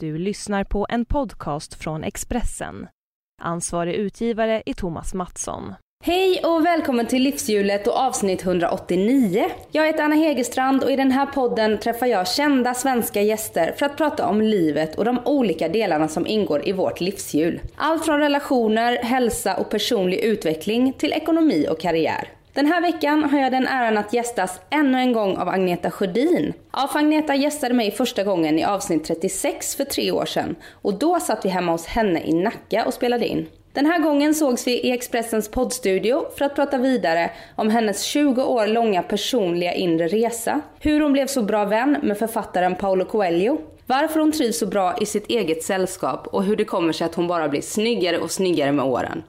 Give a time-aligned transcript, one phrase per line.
[0.00, 2.88] Du lyssnar på en podcast från Expressen.
[3.42, 5.74] Ansvarig utgivare är Thomas Mattsson.
[6.04, 9.44] Hej och välkommen till Livshjulet och avsnitt 189.
[9.72, 13.86] Jag heter Anna Hegerstrand och i den här podden träffar jag kända svenska gäster för
[13.86, 17.60] att prata om livet och de olika delarna som ingår i vårt livshjul.
[17.76, 22.37] Allt från relationer, hälsa och personlig utveckling till ekonomi och karriär.
[22.58, 26.52] Den här veckan har jag den äran att gästas ännu en gång av Agneta Sjödin.
[26.72, 30.94] Ja, för Agneta gästade mig första gången i avsnitt 36 för tre år sedan och
[30.94, 33.46] då satt vi hemma hos henne i Nacka och spelade in.
[33.72, 38.42] Den här gången sågs vi i Expressens poddstudio för att prata vidare om hennes 20
[38.42, 43.58] år långa personliga inre resa, hur hon blev så bra vän med författaren Paolo Coelho,
[43.86, 47.14] varför hon trivs så bra i sitt eget sällskap och hur det kommer sig att
[47.14, 49.22] hon bara blir snyggare och snyggare med åren.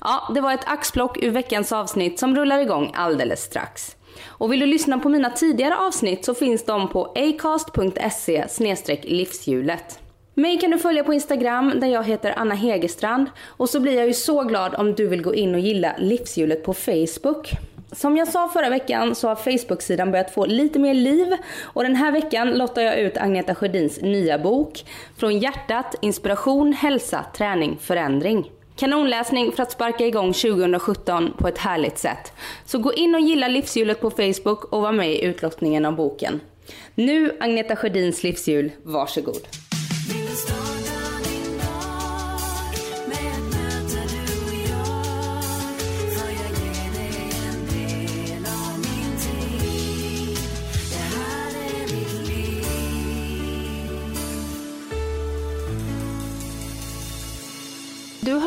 [0.00, 3.96] Ja, det var ett axplock ur veckans avsnitt som rullar igång alldeles strax.
[4.26, 8.44] Och vill du lyssna på mina tidigare avsnitt så finns de på acast.se
[9.02, 9.98] livshjulet.
[10.34, 14.06] Mig kan du följa på Instagram där jag heter Anna Hegerstrand och så blir jag
[14.06, 17.50] ju så glad om du vill gå in och gilla livshjulet på Facebook.
[17.92, 21.96] Som jag sa förra veckan så har Facebook-sidan börjat få lite mer liv och den
[21.96, 24.84] här veckan lottar jag ut Agneta Sjödins nya bok
[25.16, 28.50] Från hjärtat, inspiration, hälsa, träning, förändring.
[28.80, 32.32] Kanonläsning för att sparka igång 2017 på ett härligt sätt.
[32.64, 36.40] Så gå in och gilla livshjulet på Facebook och var med i utlottningen av boken.
[36.94, 39.48] Nu Agneta Sjödins livshjul, varsågod.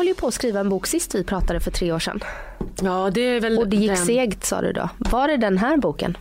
[0.04, 2.20] Höll ju på att skriva en bok sist vi pratade för tre år sedan.
[2.82, 4.06] Ja, det är väl Och det gick den...
[4.06, 4.88] segt sa du då.
[4.98, 6.16] Var det den här boken?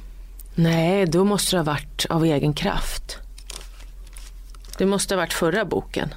[0.56, 3.18] Nej, då måste det ha varit av egen kraft.
[4.78, 6.14] Det måste ha varit förra boken.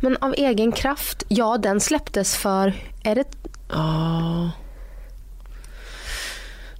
[0.00, 3.24] Men av egen kraft, ja den släpptes för, är det
[3.70, 4.50] Ja.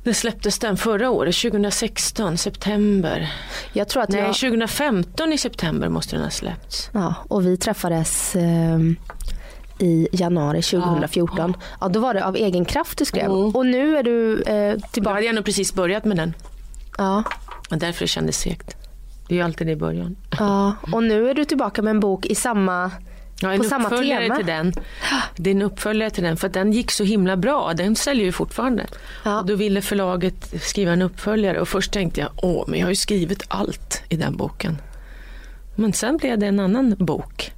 [0.05, 0.77] När släpptes den?
[0.77, 1.37] Förra året?
[1.37, 2.39] 2016?
[2.39, 3.33] September?
[3.73, 4.35] Jag tror att Nej, jag...
[4.35, 6.91] 2015 i september måste den ha släppts.
[6.93, 8.79] Ja, och vi träffades eh,
[9.83, 11.55] i januari 2014.
[11.81, 13.25] Ja, då var det av egen kraft du skrev.
[13.25, 13.57] Mm.
[13.57, 15.15] Och nu är du eh, Då tillbaka.
[15.15, 16.35] hade jag nog precis börjat med den.
[16.99, 17.23] Ja,
[17.71, 18.77] Och därför det kändes segt.
[19.29, 20.17] Det är ju alltid det i början.
[20.39, 22.91] ja, och nu är du tillbaka med en bok i samma,
[23.41, 24.37] Ja, en på samma uppföljare tema.
[24.37, 24.73] till den.
[25.37, 27.73] Det är en uppföljare till den för att den gick så himla bra.
[27.75, 28.87] Den säljer ju fortfarande.
[29.25, 29.41] Ja.
[29.41, 32.91] Och då ville förlaget skriva en uppföljare och först tänkte jag, åh men jag har
[32.91, 34.79] ju skrivit allt i den boken.
[35.77, 37.53] Men sen blev det en annan bok.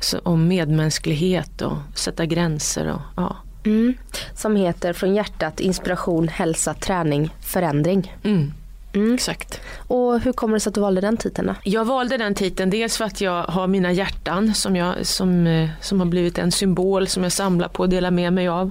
[0.00, 3.36] Så, om medmänsklighet och sätta gränser och ja.
[3.64, 3.94] mm,
[4.34, 8.16] som heter Från hjärtat, inspiration, hälsa, träning, förändring.
[8.22, 8.52] Mm,
[8.92, 9.14] Mm.
[9.14, 9.60] exakt.
[9.76, 11.54] Och hur kommer det sig att du valde den titeln då?
[11.64, 15.68] Jag valde den titeln dels för att jag har mina hjärtan som, jag, som, eh,
[15.80, 18.70] som har blivit en symbol som jag samlar på och delar med mig av.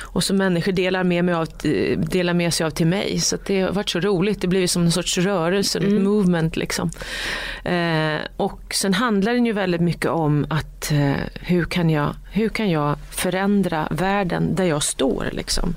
[0.00, 3.20] Och som människor delar med, mig av, eh, delar med sig av till mig.
[3.20, 4.40] Så det har varit så roligt.
[4.40, 6.90] Det blir som en sorts rörelse, ett movement liksom.
[7.64, 12.48] Eh, och sen handlar den ju väldigt mycket om att eh, hur, kan jag, hur
[12.48, 15.74] kan jag förändra världen där jag står liksom.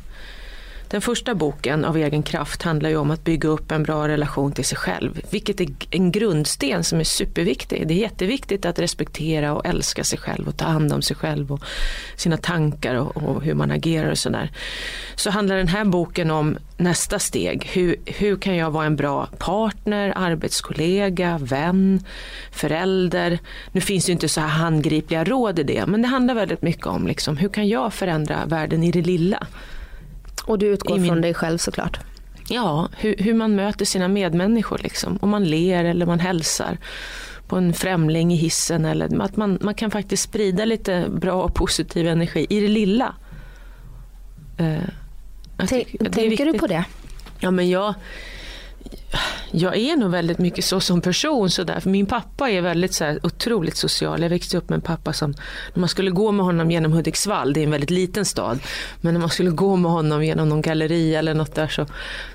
[0.91, 4.52] Den första boken av egen kraft handlar ju om att bygga upp en bra relation
[4.52, 5.22] till sig själv.
[5.29, 7.88] Vilket är en grundsten som är superviktig.
[7.88, 11.51] Det är jätteviktigt att respektera och älska sig själv och ta hand om sig själv
[11.51, 11.63] och
[12.16, 14.51] sina tankar och, och hur man agerar och sådär.
[15.16, 17.66] Så handlar den här boken om nästa steg.
[17.66, 22.03] Hur, hur kan jag vara en bra partner, arbetskollega, vän,
[22.51, 23.40] förälder?
[23.72, 26.62] Nu finns det ju inte så här handgripliga råd i det, men det handlar väldigt
[26.62, 29.47] mycket om liksom, hur kan jag förändra världen i det lilla?
[30.44, 32.00] Och du utgår min- från dig själv såklart.
[32.50, 34.78] Ja, hur, hur man möter sina medmänniskor.
[34.84, 35.18] Liksom.
[35.22, 36.78] Om man ler eller man hälsar
[37.47, 38.85] på en främling i hissen.
[38.85, 43.16] Eller att man, man kan faktiskt sprida lite bra och positiv energi i det lilla.
[44.57, 44.74] Eh,
[45.57, 46.84] jag Tänk- det Tänker du på det?
[47.40, 47.94] Ja, men jag,
[49.51, 51.49] jag är nog väldigt mycket så som person.
[51.49, 51.79] Så där.
[51.79, 54.22] För min pappa är väldigt så här, otroligt social.
[54.22, 55.33] Jag växte upp med en pappa som,
[55.74, 58.59] när man skulle gå med honom genom Hudiksvall, det är en väldigt liten stad,
[59.01, 61.86] men när man skulle gå med honom genom någon galleri eller något där så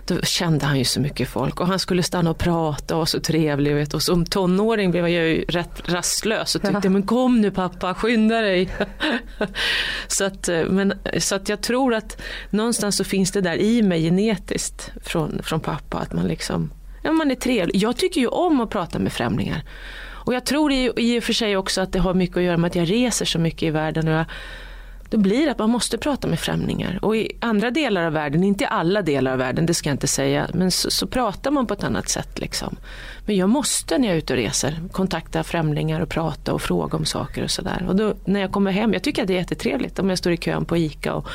[0.06, 1.60] då kände han ju så mycket folk.
[1.60, 3.74] Och han skulle stanna och prata och var så trevlig.
[3.74, 3.94] Vet.
[3.94, 8.40] Och som tonåring blev jag ju rätt rastlös och tyckte, men kom nu pappa, skynda
[8.40, 8.68] dig.
[10.06, 13.82] så, att, eh, men, så att jag tror att någonstans så finns det där i
[13.82, 16.65] mig genetiskt från, från pappa att man liksom,
[17.06, 17.76] ja man är trevlig.
[17.82, 19.62] Jag tycker ju om att prata med främlingar.
[20.26, 22.56] Och jag tror i, i och för sig också att det har mycket att göra
[22.56, 24.24] med att jag reser så mycket i världen och jag
[25.10, 26.98] då blir det att man måste prata med främlingar.
[27.02, 29.94] Och i andra delar av världen, inte i alla delar av världen, det ska jag
[29.94, 32.38] inte säga, men så, så pratar man på ett annat sätt.
[32.38, 32.76] Liksom.
[33.26, 36.98] Men jag måste när jag är ute och reser kontakta främlingar och prata och fråga
[36.98, 37.86] om saker och sådär.
[37.88, 40.32] Och då, när jag kommer hem, jag tycker att det är jättetrevligt om jag står
[40.32, 41.28] i kön på ICA och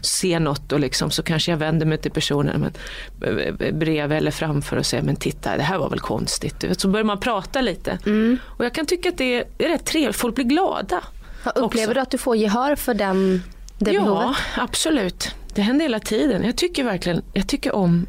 [0.00, 4.76] ser något och liksom, så kanske jag vänder mig till personen men, bredvid eller framför
[4.76, 6.64] och säger men titta det här var väl konstigt.
[6.76, 7.98] Så börjar man prata lite.
[8.06, 8.38] Mm.
[8.44, 11.02] Och jag kan tycka att det är, det är rätt trevligt, folk blir glada.
[11.50, 11.94] Upplever också.
[11.94, 13.42] du att du får gehör för den,
[13.78, 14.36] det ja, behovet?
[14.56, 15.34] Ja, absolut.
[15.54, 16.44] Det händer hela tiden.
[16.44, 18.06] Jag tycker verkligen jag tycker om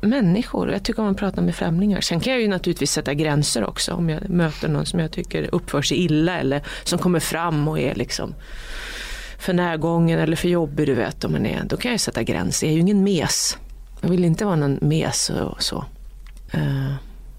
[0.00, 0.70] människor.
[0.70, 2.00] Jag tycker om att prata med främlingar.
[2.00, 5.54] Sen kan jag ju naturligtvis sätta gränser också om jag möter någon som jag tycker
[5.54, 8.34] uppför sig illa eller som kommer fram och är liksom
[9.38, 11.24] för närgången eller för jobbig du vet.
[11.24, 12.66] Om man är, då kan jag sätta gränser.
[12.66, 13.58] Jag är ju ingen mes.
[14.00, 15.84] Jag vill inte vara någon mes och så.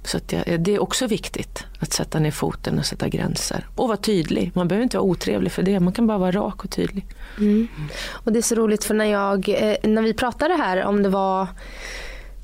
[0.05, 3.67] Så det, det, är också viktigt att sätta ner foten och sätta gränser.
[3.75, 4.51] Och vara tydlig.
[4.55, 5.79] Man behöver inte vara otrevlig för det.
[5.79, 7.05] Man kan bara vara rak och tydlig.
[7.37, 7.67] Mm.
[8.11, 11.09] Och det är så roligt för när, jag, eh, när vi pratade här om det
[11.09, 11.47] var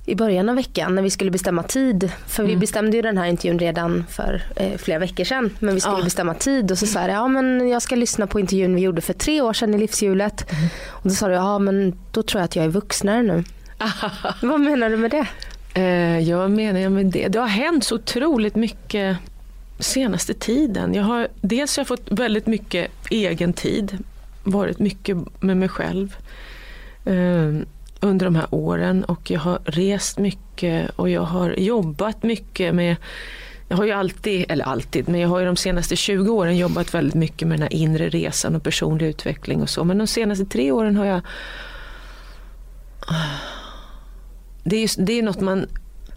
[0.06, 2.12] i början av veckan när vi skulle bestämma tid.
[2.28, 2.56] För mm.
[2.56, 5.56] vi bestämde ju den här intervjun redan för eh, flera veckor sedan.
[5.60, 6.04] Men vi skulle ja.
[6.04, 9.02] bestämma tid och så sa jag ja men jag ska lyssna på intervjun vi gjorde
[9.02, 10.52] för tre år sedan i livshjulet.
[10.52, 10.70] Mm.
[10.90, 13.44] Och då sa du ja men då tror jag att jag är vuxnare nu.
[14.42, 15.28] Vad menar du med det?
[15.74, 17.28] Eh, jag menar med det?
[17.28, 19.18] Det har hänt så otroligt mycket
[19.80, 20.94] senaste tiden.
[20.94, 23.98] Jag har, dels har jag fått väldigt mycket egen tid.
[24.44, 26.16] Varit mycket med mig själv.
[27.06, 27.54] Eh,
[28.00, 32.96] under de här åren och jag har rest mycket och jag har jobbat mycket med
[33.68, 36.94] jag har ju alltid, eller alltid, men jag har ju de senaste 20 åren jobbat
[36.94, 39.84] väldigt mycket med den här inre resan och personlig utveckling och så.
[39.84, 41.22] Men de senaste tre åren har jag...
[44.64, 45.66] Det är, det är något man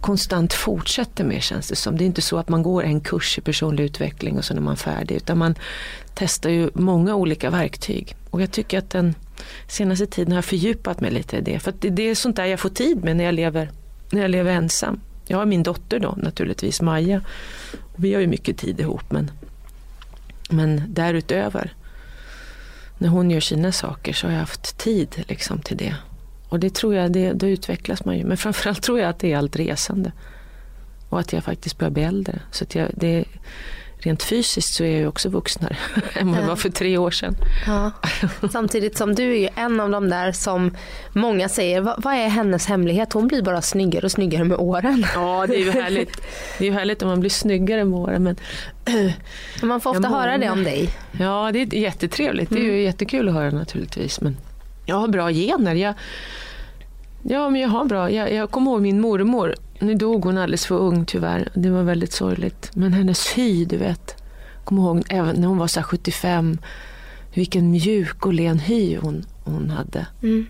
[0.00, 1.96] konstant fortsätter med känns det som.
[1.96, 4.61] Det är inte så att man går en kurs i personlig utveckling och sen är
[4.61, 5.17] man färdig.
[5.17, 5.55] Utan man
[6.14, 8.17] testar ju många olika verktyg.
[8.31, 9.14] Och jag tycker att den
[9.69, 11.58] senaste tiden har jag fördjupat mig lite i det.
[11.58, 13.70] För det, det är sånt där jag får tid med när jag lever,
[14.11, 15.00] när jag lever ensam.
[15.26, 17.20] Jag har min dotter då naturligtvis, Maja.
[17.96, 19.31] Vi har ju mycket tid ihop men,
[20.50, 21.73] men därutöver
[22.99, 25.96] när hon gör sina saker så har jag haft tid liksom till det.
[26.49, 28.25] Och det tror jag, det, då utvecklas man ju.
[28.25, 30.12] Men framförallt tror jag att det är allt resande.
[31.08, 32.41] Och att jag faktiskt börjar bli äldre.
[32.50, 33.25] Så att jag, det,
[34.05, 35.76] rent fysiskt så är jag också vuxnare
[36.14, 37.35] än vad jag var för tre år sedan.
[37.67, 37.91] Ja.
[38.52, 40.76] Samtidigt som du är ju en av de där som
[41.12, 43.12] många säger, vad, vad, är hennes hemlighet?
[43.12, 45.06] Hon blir bara snyggare och snyggare med åren.
[45.14, 46.17] Ja det är ju härligt.
[46.58, 48.23] Det är ju härligt om man blir snyggare med åren.
[48.23, 48.37] Men
[49.62, 50.91] man får ofta höra det om dig.
[51.20, 52.50] Ja det är jättetrevligt.
[52.50, 52.85] Det är ju mm.
[52.85, 54.20] jättekul att höra naturligtvis.
[54.20, 54.37] Men
[54.87, 55.75] jag har bra gener.
[55.75, 55.95] Jag,
[57.23, 58.11] ja men jag har bra.
[58.11, 61.49] Jag, jag kommer ihåg min mormor nu dog hon alldeles för ung tyvärr.
[61.55, 62.71] Det var väldigt sorgligt.
[62.75, 64.23] Men hennes hy, du vet.
[64.65, 66.59] Kommer ihåg även när hon var så 75.
[67.35, 70.07] Vilken mjuk och len hy hon, hon hade.
[70.23, 70.47] Mm.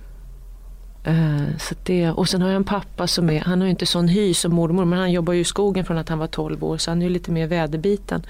[1.09, 4.09] Uh, så det, och sen har jag en pappa som är, han har inte sån
[4.09, 6.79] hy som mormor, men han jobbar ju i skogen från att han var 12 år,
[6.79, 8.27] så han är ju lite mer väderbiten.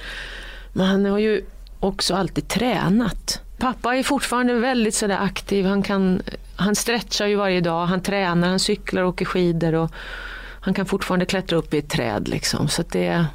[0.72, 1.44] Men han har ju
[1.80, 3.40] också alltid tränat.
[3.64, 6.22] Pappa är fortfarande väldigt sådär aktiv, han, kan,
[6.56, 9.74] han stretchar ju varje dag, han tränar, han cyklar och åker skidor.
[9.74, 9.90] Och,
[10.60, 12.28] han kan fortfarande klättra upp i ett träd.
[12.28, 12.68] Liksom.
[12.68, 13.26] Så det,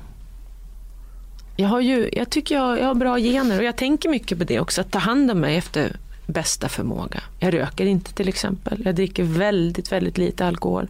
[1.55, 4.43] jag, har ju, jag tycker jag, jag har bra gener och jag tänker mycket på
[4.43, 4.81] det också.
[4.81, 5.95] Att ta hand om mig efter
[6.25, 7.23] bästa förmåga.
[7.39, 8.81] Jag röker inte till exempel.
[8.85, 10.87] Jag dricker väldigt, väldigt lite alkohol.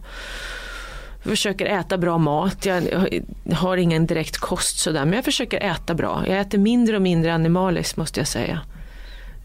[1.22, 2.66] Jag försöker äta bra mat.
[2.66, 2.82] Jag
[3.52, 6.24] har ingen direkt kost sådär, men jag försöker äta bra.
[6.26, 8.60] Jag äter mindre och mindre animaliskt måste jag säga.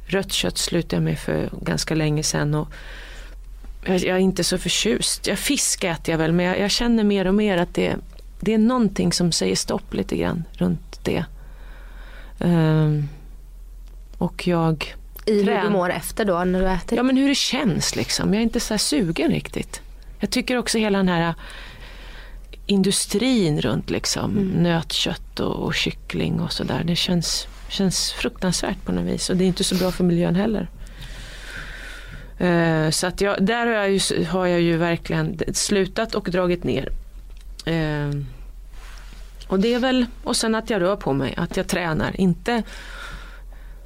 [0.05, 2.55] Rött kött slutade jag med för ganska länge sedan.
[2.55, 2.67] Och
[3.85, 5.27] jag, är inte så förtjust.
[5.27, 7.95] Jag fisk äter jag väl men jag, jag, känner mer och mer att det,
[8.39, 11.25] det är någonting som säger stopp lite grann runt det.
[12.39, 13.09] Um,
[14.17, 14.95] och jag
[15.25, 16.97] I hur du mår efter då när du äter?
[16.97, 18.33] Ja men hur det känns liksom.
[18.33, 19.81] Jag är inte så sugen riktigt.
[20.19, 21.33] Jag tycker också hela den här
[22.65, 24.47] industrin runt liksom mm.
[24.47, 26.83] nötkött och, och kyckling och sådär.
[26.83, 30.35] Det känns, känns fruktansvärt på något vis och det är inte så bra för miljön
[30.35, 30.69] heller.
[32.37, 36.63] Eh, så att jag, där har jag, ju, har jag ju verkligen slutat och dragit
[36.63, 36.91] ner.
[37.65, 38.09] Eh,
[39.47, 42.21] och det är väl, och sen att jag rör på mig, att jag tränar.
[42.21, 42.63] Inte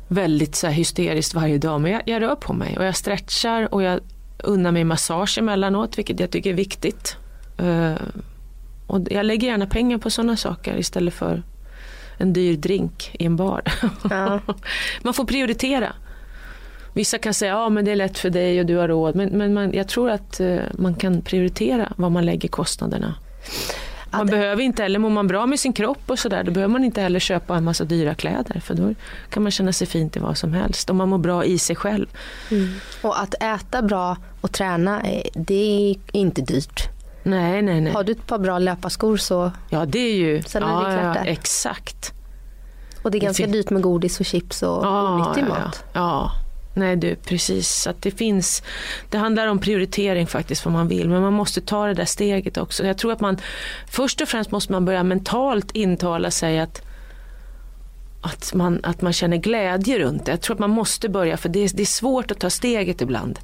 [0.07, 3.83] väldigt så hysteriskt varje dag, men jag, jag, rör på mig och jag stretchar och
[3.83, 3.99] jag
[4.43, 7.17] unnar mig massage emellanåt, vilket jag tycker är viktigt.
[7.61, 7.95] Uh,
[8.87, 11.43] och jag lägger gärna pengar på sådana saker istället för
[12.19, 13.61] en dyr drink i en bar.
[14.09, 14.39] Ja.
[15.01, 15.93] Man får prioritera.
[16.93, 19.15] Vissa kan säga ja men det är lätt för dig och du har råd.
[19.15, 23.15] Men, men man, jag tror att uh, man kan prioritera var man lägger kostnaderna.
[24.11, 26.83] Man behöver inte heller, mår man bra med sin kropp och sådär, då behöver man
[26.83, 28.59] inte heller köpa en massa dyra kläder.
[28.59, 28.93] För då
[29.29, 30.89] kan man känna sig fint i vad som helst.
[30.89, 32.07] Om man mår bra i sig själv.
[32.51, 32.69] Mm.
[33.01, 36.89] Och att äta bra och träna, eh, det är inte dyrt.
[37.23, 37.93] Nej, nej, nej.
[37.93, 39.51] Har du ett par bra löparskor så...
[39.69, 40.41] Ja, det är ju...
[40.41, 41.31] Sen är ja, det klart ja, där.
[41.31, 42.13] exakt.
[43.01, 45.83] Och det är ganska fin- dyrt med godis och chips och onyttig ja, mat.
[45.93, 46.31] Ja, ja.
[46.73, 47.69] Nej du, precis.
[47.69, 48.63] Så att det finns,
[49.09, 51.09] det handlar om prioritering faktiskt vad man vill.
[51.09, 52.85] Men man måste ta det där steget också.
[52.85, 53.37] Jag tror att man,
[53.87, 56.81] först och främst måste man börja mentalt intala sig att
[58.21, 60.31] att man, att man känner glädje runt det.
[60.31, 63.01] Jag tror att man måste börja för det är, det är svårt att ta steget
[63.01, 63.39] ibland.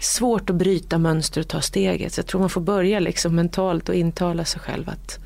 [0.00, 2.12] Svårt att bryta mönster och ta steget.
[2.12, 5.18] Så jag tror man får börja liksom mentalt och intala sig själv att,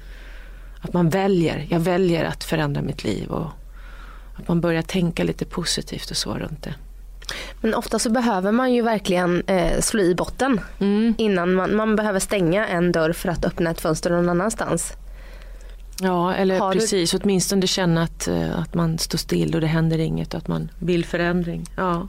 [0.80, 3.28] att man väljer, jag väljer att förändra mitt liv.
[3.28, 3.46] Och
[4.34, 6.74] att man börjar tänka lite positivt och så runt det.
[7.60, 11.14] Men ofta så behöver man ju verkligen eh, slå i botten Mm.
[11.18, 14.92] innan man, man behöver stänga en dörr för att öppna ett fönster någon annanstans.
[16.00, 17.14] Ja, eller Har du- precis.
[17.14, 20.70] Åtminstone känna att, eh, att man står still och det händer inget och att man
[20.78, 21.64] vill förändring.
[21.76, 22.08] Ja.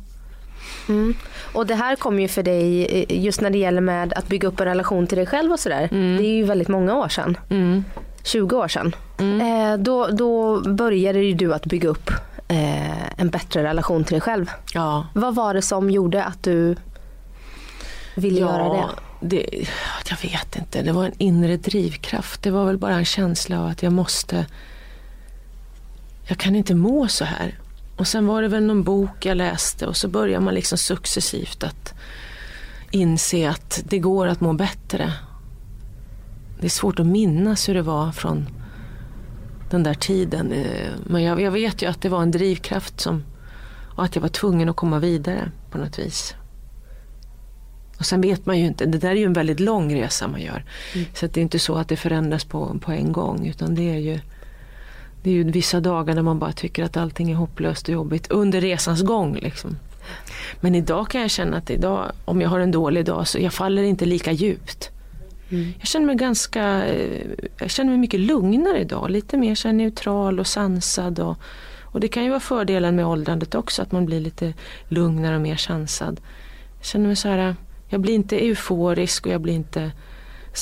[0.90, 1.14] Mm.
[1.54, 4.48] Och det här kommer ju för dig, eh, just när det gäller med att bygga
[4.48, 5.90] upp en relation till dig själv och sådär.
[5.92, 6.18] Mm.
[6.18, 7.38] Det är ju väldigt många år sedan.
[7.50, 7.84] Mm.
[8.24, 8.96] 20 år sedan.
[9.20, 9.42] Mm.
[9.42, 12.12] Eh, då, då började ju du att bygga upp
[12.48, 14.52] eh, en bättre relation till dig själv.
[14.74, 15.08] ja.
[15.14, 16.76] Vad var det som gjorde att du
[18.16, 18.90] ville göra det?
[19.20, 19.68] det?
[20.10, 20.82] Jag vet inte.
[20.82, 22.44] Det var en inre drivkraft.
[22.44, 24.46] Det var väl bara en känsla av att jag måste...
[26.28, 27.60] Jag kan inte må så här.
[27.98, 31.64] Och sen var det väl någon bok jag läste och så börjar man liksom successivt
[31.64, 31.94] att
[32.92, 35.14] inse att det går att må bättre.
[36.60, 38.48] Det är svårt att minnas hur det var från
[39.70, 40.52] den där tiden.
[40.52, 43.24] Eh, Men jag, jag vet ju att det var en drivkraft som,
[43.96, 46.36] och att jag var tvungen att komma vidare på något vis.
[48.00, 50.42] Och sen vet man ju inte, det där är ju en väldigt lång resa man
[50.42, 50.66] gör.
[51.14, 53.90] Så att det är inte så att det förändras på, på en gång utan det
[53.90, 54.20] är ju
[55.24, 58.32] det är ju vissa dagar när man bara tycker att allting är hopplöst och jobbigt
[58.32, 59.36] under resans gång.
[59.36, 59.78] Liksom.
[60.60, 63.54] Men idag kan jag känna att idag, om jag har en dålig dag så jag
[63.54, 64.90] faller inte lika djupt.
[65.80, 67.28] Jag känner mig ganska, eh,
[67.58, 69.10] jag känner mig mycket lugnare idag.
[69.10, 71.20] Lite mer så neutral och sansad.
[71.20, 71.38] Och,
[71.82, 74.54] och det kan ju vara fördelen med åldrandet också, att man blir lite
[74.88, 76.22] lugnare och mer sansad.
[76.78, 77.56] Jag känner mig så här,
[77.88, 79.92] jag blir inte euforisk och jag blir inte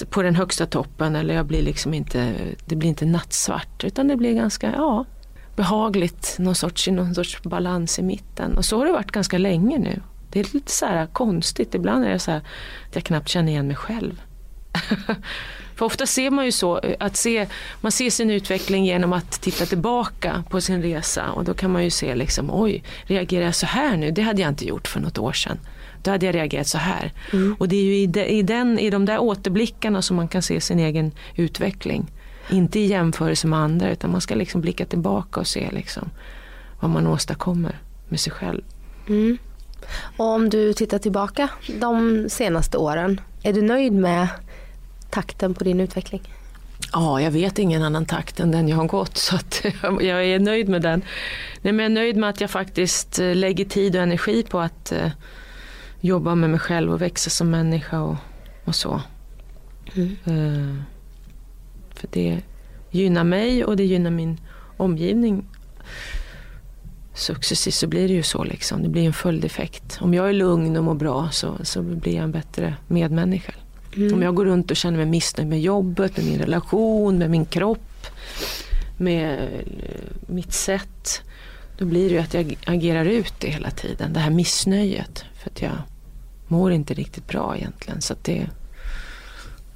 [0.10, 4.16] på den högsta toppen eller jag blir liksom inte, det blir inte nattsvart utan det
[4.16, 5.06] blir ganska, ja,
[5.56, 8.58] behagligt, någon sorts, någon sorts balans i mitten.
[8.58, 10.02] Och så har det varit ganska länge nu.
[10.32, 12.42] Det är lite så här konstigt, ibland är det så här
[12.88, 14.22] att jag knappt känner igen mig själv.
[15.76, 17.48] För ofta ser man ju så, att se,
[17.82, 21.84] man ser sin utveckling genom att titta tillbaka på sin resa och då kan man
[21.84, 24.12] ju se liksom, oj, reagerar jag så här nu?
[24.12, 25.60] Det hade jag inte gjort för något år sedan.
[26.04, 27.14] Då hade jag reagerat så här.
[27.58, 30.42] Och det är ju i de, i, den, i de där återblickarna som man kan
[30.42, 32.12] se sin egen utveckling.
[32.50, 36.10] Inte i jämförelse med andra utan man ska liksom blicka tillbaka och se liksom
[36.80, 37.80] vad man åstadkommer
[38.10, 38.62] med sig själv.
[39.08, 39.38] Mm.
[40.18, 44.28] Och om du tittar tillbaka de senaste åren, är du nöjd med
[45.10, 46.22] takten på din utveckling?
[46.94, 50.40] Ja, jag vet ingen annan takt än den jag har gått så att jag är
[50.40, 51.02] nöjd med den.
[51.62, 54.60] Nej, men jag är nöjd med att jag faktiskt eh, lägger tid och energi på
[54.60, 55.12] att eh,
[56.02, 58.16] jobba med mig själv och växa som människa och,
[58.66, 59.02] och så.
[59.96, 60.16] Mm.
[60.26, 60.84] Eh,
[61.96, 62.42] för det
[62.92, 64.38] gynnar mig och det gynnar min
[64.78, 65.46] omgivning.
[67.14, 68.84] Successivt så blir det ju så liksom.
[68.84, 69.98] Det blir en följdeffekt.
[70.02, 73.54] Om jag är lugn och mår bra så, så blir jag en bättre medmänniska.
[73.96, 74.14] Mm.
[74.14, 77.46] Om jag går runt och känner mig missnöjd med jobbet, med min relation, med min
[77.46, 78.08] kropp,
[78.98, 79.68] med eh,
[80.28, 81.22] mitt sätt.
[81.78, 85.26] Då blir det ju att jag agerar ut det hela tiden, det här missnöjet.
[85.34, 85.72] För att jag
[86.52, 88.02] mår inte riktigt bra egentligen.
[88.02, 88.48] Så det,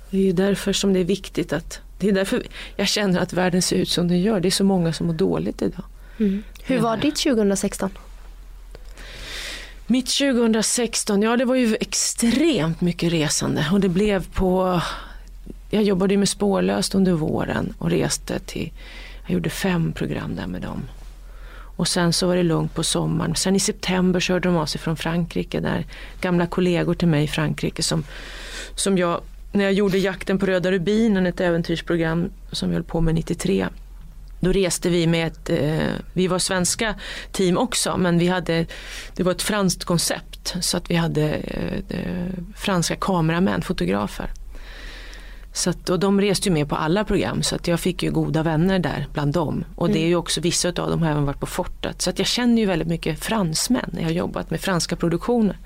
[0.09, 2.43] det är ju därför som det är viktigt att det är därför
[2.75, 4.39] jag känner att världen ser ut som den gör.
[4.39, 5.85] Det är så många som mår dåligt idag.
[6.19, 6.43] Mm.
[6.63, 7.89] Hur var ditt 2016?
[9.87, 14.81] Mitt 2016, ja det var ju extremt mycket resande och det blev på,
[15.69, 18.71] jag jobbade ju med Spårlöst under våren och reste till,
[19.25, 20.81] jag gjorde fem program där med dem.
[21.75, 23.35] Och sen så var det lugnt på sommaren.
[23.35, 25.85] Sen i september körde de av sig från Frankrike där
[26.21, 28.03] gamla kollegor till mig i Frankrike som,
[28.75, 33.01] som jag, när jag gjorde Jakten på röda rubinen, ett äventyrsprogram som vi höll på
[33.01, 33.67] med 93
[34.39, 36.95] då reste vi med ett, eh, vi var svenska
[37.31, 38.65] team också men vi hade,
[39.15, 44.31] det var ett franskt koncept så att vi hade eh, eh franska kameramän, fotografer.
[45.55, 48.11] Så att, och de reste ju med på alla program så att jag fick ju
[48.11, 49.65] goda vänner där bland dem.
[49.75, 52.01] Och det är ju också vissa av dem har även varit på fortet.
[52.01, 55.57] Så att jag känner ju väldigt mycket fransmän jag har jobbat med franska produktioner.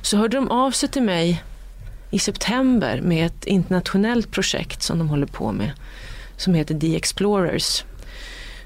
[0.00, 1.42] Så hörde de av sig till mig
[2.10, 5.72] i september med ett internationellt projekt som de håller på med
[6.36, 7.84] som heter The Explorers.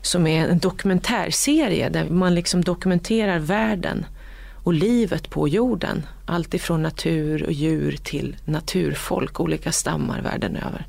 [0.02, 4.06] Som är en dokumentärserie där man liksom dokumenterar världen
[4.70, 6.06] och livet på jorden.
[6.26, 10.86] Allt ifrån natur och djur till naturfolk, olika stammar världen över.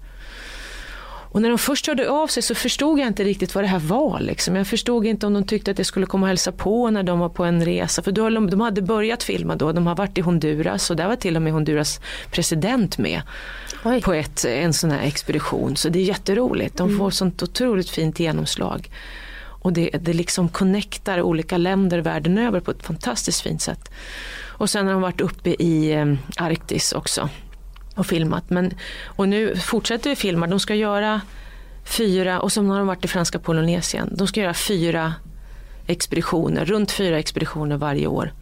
[1.32, 3.80] Och när de först hörde av sig så förstod jag inte riktigt vad det här
[3.80, 4.20] var.
[4.20, 4.56] Liksom.
[4.56, 7.20] Jag förstod inte om de tyckte att jag skulle komma och hälsa på när de
[7.20, 8.02] var på en resa.
[8.02, 11.16] För då, de hade börjat filma då, de har varit i Honduras och där var
[11.16, 12.00] till och med Honduras
[12.32, 13.22] president med
[13.86, 14.02] Oj.
[14.02, 15.76] på ett, en sån här expedition.
[15.76, 17.12] Så det är jätteroligt, de får mm.
[17.12, 18.90] sånt otroligt fint genomslag.
[19.62, 23.92] Och det, det liksom connectar olika länder världen över på ett fantastiskt fint sätt.
[24.48, 27.30] Och sen har de varit uppe i eh, Arktis också
[27.96, 28.50] och filmat.
[28.50, 28.74] Men,
[29.06, 30.48] och nu fortsätter vi filma.
[30.48, 31.22] De ska göra
[31.86, 34.10] fyra, och så har de varit i franska Polynesien.
[34.12, 35.14] De ska göra fyra
[35.88, 38.34] expeditioner, runt fyra expeditioner varje år.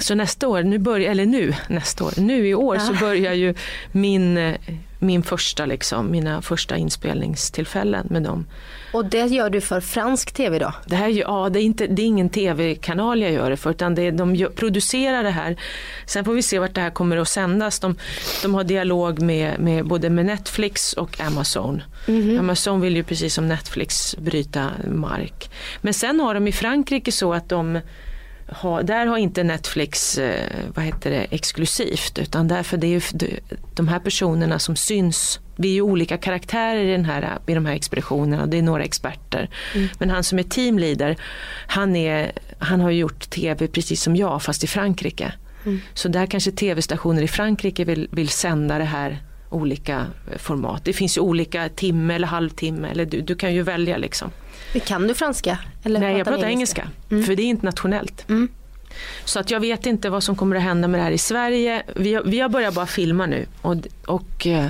[0.00, 2.80] Så nästa år, nu börjar, eller nu nästa år, nu i år ja.
[2.80, 3.54] så börjar ju
[3.92, 4.54] min, eh,
[4.98, 8.46] min första liksom, mina första inspelningstillfällen med dem.
[8.96, 10.72] Och det gör du för fransk tv då?
[10.86, 13.94] Det här, ja, det är, inte, det är ingen tv-kanal jag gör det för utan
[13.94, 15.56] det är, de producerar det här.
[16.06, 17.80] Sen får vi se vart det här kommer att sändas.
[17.80, 17.96] De,
[18.42, 21.82] de har dialog med, med både med Netflix och Amazon.
[22.08, 22.38] Mm -hmm.
[22.38, 25.50] Amazon vill ju precis som Netflix bryta mark.
[25.80, 27.80] Men sen har de i Frankrike så att de
[28.48, 33.00] ha, där har inte Netflix eh, vad heter det, exklusivt utan därför det är ju
[33.74, 35.40] de här personerna som syns.
[35.56, 38.84] Vi är ju olika karaktärer i, den här, i de här expeditionerna det är några
[38.84, 39.50] experter.
[39.74, 39.88] Mm.
[39.98, 41.16] Men han som är teamleader
[41.66, 45.32] han, är, han har gjort tv precis som jag fast i Frankrike.
[45.64, 45.80] Mm.
[45.94, 50.84] Så där kanske tv-stationer i Frankrike vill, vill sända det här olika format.
[50.84, 54.30] Det finns ju olika timme eller halvtimme eller du, du kan ju välja liksom.
[54.84, 55.58] Kan du franska?
[55.82, 56.82] Eller Nej, jag pratar engelska.
[56.82, 57.24] engelska mm.
[57.24, 58.28] För det är internationellt.
[58.28, 58.48] Mm.
[59.24, 61.82] Så att jag vet inte vad som kommer att hända med det här i Sverige.
[61.96, 64.66] Vi har, vi har börjat bara filma nu och, och eh,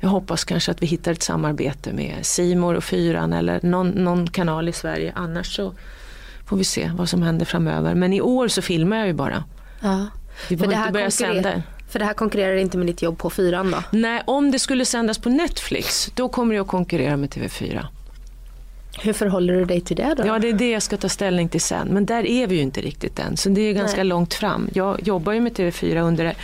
[0.00, 4.26] jag hoppas kanske att vi hittar ett samarbete med Simor och Fyran eller någon, någon,
[4.26, 5.12] kanal i Sverige.
[5.16, 5.74] Annars så
[6.46, 7.94] får vi se vad som händer framöver.
[7.94, 9.44] Men i år så filmar jag ju bara.
[9.80, 10.06] Ja.
[10.48, 11.62] Vi behöver inte börja sända.
[11.88, 13.82] För det här konkurrerar inte med ditt jobb på Fyran då?
[13.90, 17.86] Nej, om det skulle sändas på Netflix då kommer det att konkurrera med TV4.
[19.02, 20.26] Hur förhåller du dig till det då?
[20.26, 21.88] Ja, det är det jag ska ta ställning till sen.
[21.88, 23.36] Men där är vi ju inte riktigt än.
[23.36, 24.06] Så det är ganska Nej.
[24.06, 24.68] långt fram.
[24.74, 26.34] Jag jobbar ju med TV4 under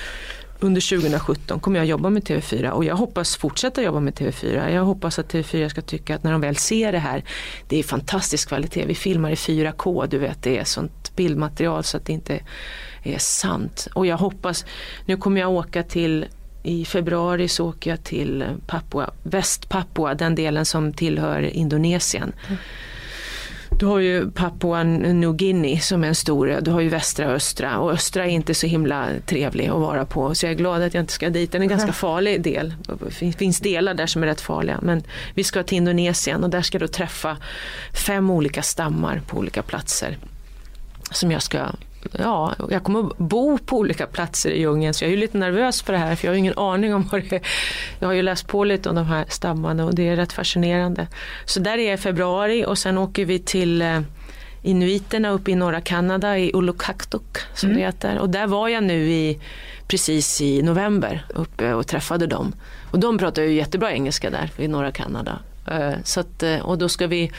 [0.61, 4.71] under 2017 kommer jag jobba med TV4 och jag hoppas fortsätta jobba med TV4.
[4.71, 7.25] Jag hoppas att TV4 ska tycka att när de väl ser det här,
[7.69, 8.87] det är fantastisk kvalitet.
[8.87, 12.40] Vi filmar i 4K, du vet det är sånt bildmaterial så att det inte
[13.03, 13.88] är sant.
[13.95, 14.64] Och jag hoppas,
[15.07, 16.27] nu kommer jag åka till
[16.62, 22.33] i februari så åker jag till Papua, Västpapua, den delen som tillhör Indonesien.
[22.47, 22.59] Mm.
[23.79, 27.33] Du har ju Papua New Guinea som är en stor Du har ju västra och
[27.33, 30.35] östra och östra är inte så himla trevlig att vara på.
[30.35, 31.53] Så jag är glad att jag inte ska dit.
[31.53, 32.75] Den är en ganska farlig del.
[33.21, 34.79] Det finns delar där som är rätt farliga.
[34.83, 35.03] Men
[35.35, 37.37] vi ska till Indonesien och där ska du träffa
[37.93, 40.19] fem olika stammar på olika platser.
[41.11, 41.67] Som jag ska
[42.19, 45.83] ja, jag kommer att bo på olika platser i djungeln så jag är lite nervös
[45.83, 47.42] för det här för jag har ingen aning om vad det är.
[47.99, 51.07] Jag har ju läst på lite om de här stammarna och det är rätt fascinerande.
[51.45, 54.01] Så där är jag i februari och sen åker vi till eh,
[54.62, 57.81] inuiterna uppe i norra Kanada i Ulukaktuk som mm.
[57.81, 58.19] det heter.
[58.19, 59.40] Och där var jag nu i,
[59.88, 62.55] precis i november uppe och träffade dem.
[62.90, 65.38] Och de pratar ju jättebra engelska där i norra Kanada.
[65.66, 67.33] Eh, så att, eh, och då ska vi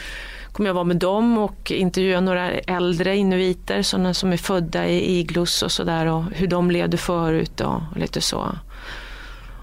[0.58, 5.20] kommer jag vara med dem och intervjua några äldre inuiter, sådana som är födda i
[5.20, 8.58] iglus och sådär och hur de levde förut och lite så.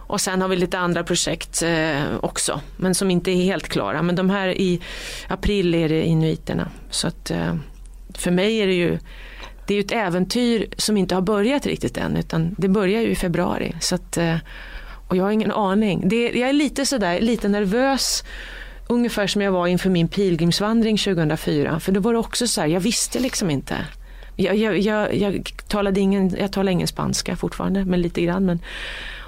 [0.06, 4.02] Och sen har vi lite andra projekt eh, också, men som inte är helt klara.
[4.02, 4.80] Men de här i
[5.28, 6.68] april är det inuiterna.
[6.90, 7.54] Så att eh,
[8.14, 8.98] för mig är det ju
[9.66, 13.16] det är ett äventyr som inte har börjat riktigt än, utan det börjar ju i
[13.16, 13.74] februari.
[13.80, 14.36] Så att, eh,
[15.08, 16.08] och jag har ingen aning.
[16.08, 18.24] Det, jag är lite sådär, lite nervös
[18.88, 21.80] ungefär som jag var inför min pilgrimsvandring 2004.
[21.80, 23.86] För då var det också så här, jag visste liksom inte.
[24.36, 28.46] Jag, jag, jag, jag, talade ingen, jag talar ingen spanska fortfarande, men lite grann.
[28.46, 28.60] Men,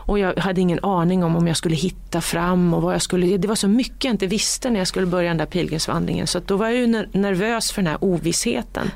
[0.07, 3.37] och jag hade ingen aning om om jag skulle hitta fram och vad jag skulle,
[3.37, 6.27] det var så mycket jag inte visste när jag skulle börja den där pilgrimsvandringen.
[6.27, 8.91] Så då var jag ju nervös för den här ovissheten.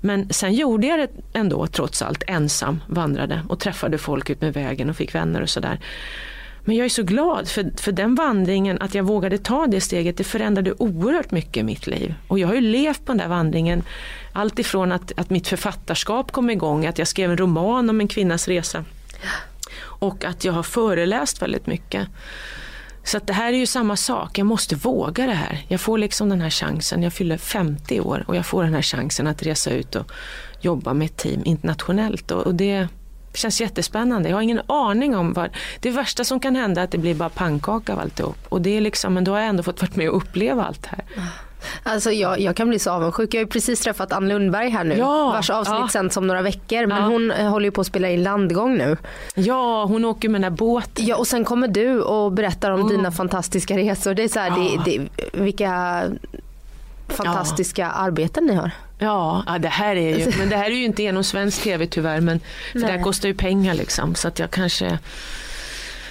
[0.00, 4.52] Men sen gjorde jag det ändå trots allt ensam, vandrade och träffade folk ut med
[4.52, 5.80] vägen och fick vänner och sådär.
[6.68, 10.16] Men jag är så glad för, för den vandringen, att jag vågade ta det steget,
[10.16, 12.14] det förändrade oerhört mycket i mitt liv.
[12.26, 13.82] Och jag har ju levt på den där vandringen,
[14.32, 18.08] allt ifrån att, att mitt författarskap kom igång, att jag skrev en roman om en
[18.08, 18.84] kvinnas resa.
[19.80, 22.08] Och att jag har föreläst väldigt mycket.
[23.04, 25.64] Så att det här är ju samma sak, jag måste våga det här.
[25.68, 28.82] Jag får liksom den här chansen, jag fyller 50 år och jag får den här
[28.82, 30.12] chansen att resa ut och
[30.60, 32.30] jobba med ett team internationellt.
[32.30, 32.88] Och, och det,
[33.32, 34.28] det känns jättespännande.
[34.28, 35.50] Jag har ingen aning om vad...
[35.80, 38.36] Det värsta som kan hända är att det blir bara pannkaka av alltihop.
[38.48, 40.82] Och det är liksom, men då har jag ändå fått vara med och uppleva allt
[40.82, 41.04] det här.
[41.82, 43.34] Alltså jag, jag kan bli så avundsjuk.
[43.34, 44.94] Jag har ju precis träffat Ann Lundberg här nu.
[44.96, 45.88] Ja, vars avsnitt ja.
[45.88, 46.86] sänds om några veckor.
[46.86, 47.08] Men Ja.
[47.08, 48.96] hon eh, håller ju på att spela in landgång nu.
[49.34, 51.06] Ja, hon åker med den där båten.
[51.06, 52.92] Ja och sen kommer du och berättar om Mm.
[52.96, 54.14] dina fantastiska resor.
[54.14, 54.82] Det är så här, Ja.
[54.84, 55.08] det, det,
[55.40, 56.02] vilka
[57.08, 58.70] fantastiska arbeten ni har.
[58.98, 61.86] Ja, ja, det här är ju, men det här är ju inte genom svensk tv
[61.86, 62.40] tyvärr, men
[62.72, 62.96] för det Nej.
[62.96, 64.14] här kostar ju pengar liksom.
[64.14, 64.98] Så att jag kanske,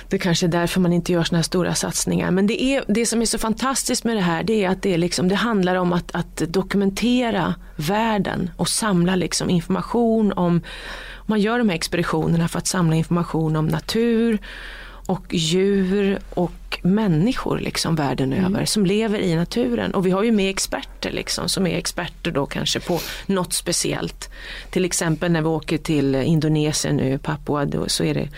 [0.09, 2.31] det kanske är därför man inte gör såna här stora satsningar.
[2.31, 4.93] Men det, är, det som är så fantastiskt med det här, det är att det,
[4.93, 10.61] är liksom, det handlar om att, att dokumentera världen och samla liksom information om,
[11.25, 14.39] man gör de här expeditionerna för att samla information om natur
[15.07, 19.93] och djur och människor liksom världen över som lever i naturen.
[19.93, 24.29] Och vi har ju med experter liksom, som är experter då kanske på något speciellt.
[24.69, 28.29] Till exempel när vi åker till Indonesien nu, Papua, då, så är det,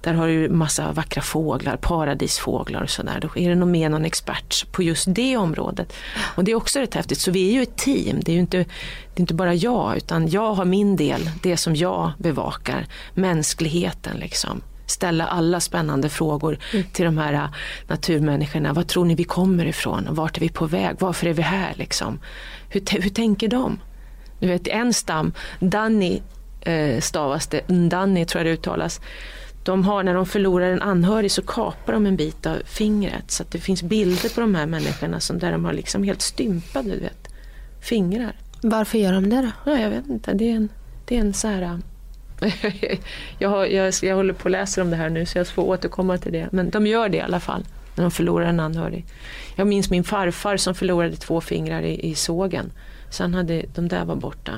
[0.00, 3.18] där har du massa vackra fåglar, paradisfåglar och sådär.
[3.20, 5.92] Då är det nog med någon expert på just det området.
[6.34, 8.20] Och det är också rätt häftigt, så vi är ju ett team.
[8.20, 11.56] Det är ju inte, det är inte bara jag, utan jag har min del, det
[11.56, 16.58] som jag bevakar, mänskligheten liksom ställa alla spännande frågor
[16.92, 17.48] till de här äh,
[17.86, 18.72] naturmänniskorna.
[18.72, 20.06] Vad tror ni vi kommer ifrån?
[20.10, 20.96] Vart är vi på väg?
[20.98, 21.74] Varför är vi här?
[21.76, 22.18] Liksom?
[22.68, 23.78] Hur, hur tänker de?
[24.40, 26.22] Du vet, en stam, Danni
[26.60, 29.00] eh, stavas det, Ndani tror jag det uttalas.
[29.64, 33.30] De har, när de förlorar en anhörig så kapar de en bit av fingret.
[33.30, 36.90] Så det finns bilder på de här människorna som, där de har liksom helt stympade
[36.90, 37.28] du vet,
[37.80, 38.32] fingrar.
[38.62, 39.70] Varför gör de det då?
[39.70, 40.68] Ja, jag vet inte, det är en,
[41.04, 41.80] det är en så här...
[43.38, 45.62] jag, har, jag, jag håller på att läsa om det här nu så jag får
[45.62, 46.48] återkomma till det.
[46.52, 49.06] Men de gör det i alla fall när de förlorar en anhörig.
[49.56, 52.72] Jag minns min farfar som förlorade två fingrar i, i sågen.
[53.10, 54.52] Sen hade de där var borta.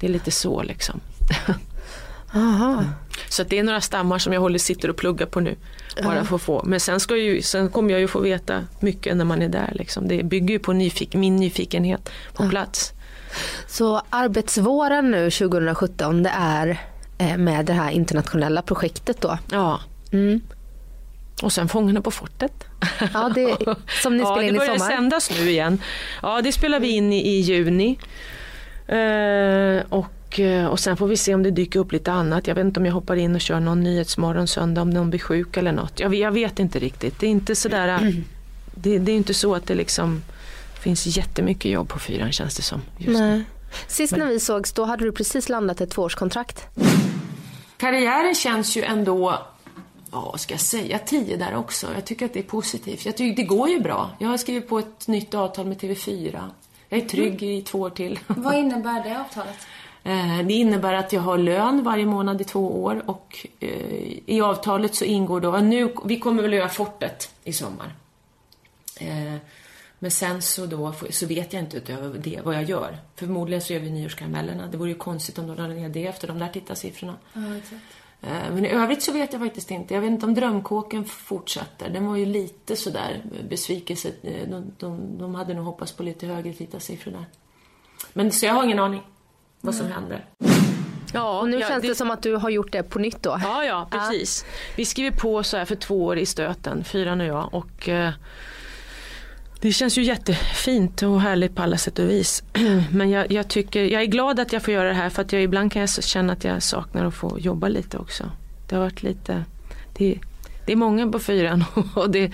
[0.00, 1.00] Det är lite så liksom.
[2.34, 2.84] Aha.
[3.28, 5.56] Så det är några stammar som jag håller, sitter och pluggar på nu.
[6.02, 6.62] Bara för att få.
[6.64, 9.72] Men sen, ska ju, sen kommer jag ju få veta mycket när man är där.
[9.74, 10.08] Liksom.
[10.08, 12.92] Det bygger ju på nyfik, min nyfikenhet på plats.
[13.66, 16.80] Så arbetsvåren nu 2017 det är
[17.18, 19.38] eh, med det här internationella projektet då.
[19.50, 19.80] Ja,
[20.12, 20.40] Mm.
[21.42, 22.52] Och sen Fångarna på fortet.
[23.14, 23.56] Ja, det,
[24.02, 24.90] som ni ja, spelar in det i börjar sommar.
[24.90, 25.78] sändas nu igen.
[26.22, 27.98] Ja, det spelar vi in i, i juni.
[28.86, 32.46] Eh, och, eh, och sen får vi se om det dyker upp lite annat.
[32.46, 35.20] Jag vet inte om jag hoppar in och kör någon nyhetsmorgon söndag om någon blir
[35.20, 36.00] sjuk eller något.
[36.00, 37.20] Jag, jag vet inte riktigt.
[37.20, 38.00] Det är inte sådär, eh,
[38.74, 40.22] det, det är inte så att det liksom
[40.80, 42.80] finns jättemycket jobb på fyran känns det som.
[42.98, 43.26] Just nu.
[43.30, 43.44] Nej.
[43.88, 46.66] Sist när vi sågs då hade du precis landat ett tvåårskontrakt.
[47.76, 49.38] Karriären känns ju ändå,
[50.12, 51.86] ja vad ska jag säga, tio där också.
[51.94, 53.06] Jag tycker att det är positivt.
[53.06, 54.10] Jag tycker det går ju bra.
[54.18, 56.50] Jag har skrivit på ett nytt avtal med TV4.
[56.88, 58.18] Jag är trygg i två år till.
[58.26, 59.56] Vad innebär det avtalet?
[60.04, 63.68] Eh, Det innebär att jag har lön varje månad i två år och eh,
[64.26, 67.92] i avtalet så ingår då, nu, vi kommer väl att göra fortet i sommar.
[70.02, 72.98] Men sen så då så vet jag inte utöver det vad jag gör.
[73.16, 74.66] Förmodligen så gör vi nyårskaramellerna.
[74.66, 77.14] Det vore ju konstigt om de la ner det efter de där tittarsiffrorna.
[78.22, 79.94] Eh, Men i övrigt så vet jag faktiskt inte.
[79.94, 81.90] Jag vet inte om drömkåken fortsätter.
[81.90, 84.08] Den var ju lite sådär besvikelse.
[84.22, 87.24] Eh, De, de, de hade nog hoppats på lite högre tittarsiffror där.
[88.12, 89.02] Men så jag har ingen aning
[89.60, 90.24] vad som händer.
[91.12, 91.94] Ja, Och nu ja, känns det...
[91.94, 93.38] som att du har gjort det på nytt då.
[93.42, 94.44] Ja, ja, precis.
[94.76, 97.54] Vi skriver på så här för två år i stöten, fyran och jag.
[97.54, 98.12] Och, eh,
[99.60, 102.42] det känns ju jättefint och härligt på alla sätt och vis.
[102.92, 105.32] Men jag, jag, tycker, jag är glad att jag får göra det här för att
[105.32, 108.30] jag, ibland kan jag känna att jag saknar att få jobba lite också.
[108.68, 109.44] Det har varit lite,
[109.98, 110.18] det,
[110.70, 112.30] det är många på fyran och det,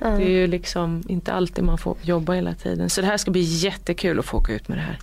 [0.00, 2.90] det är ju liksom inte alltid man får jobba hela tiden.
[2.90, 4.98] Så det här ska bli jättekul att få åka ut med det här.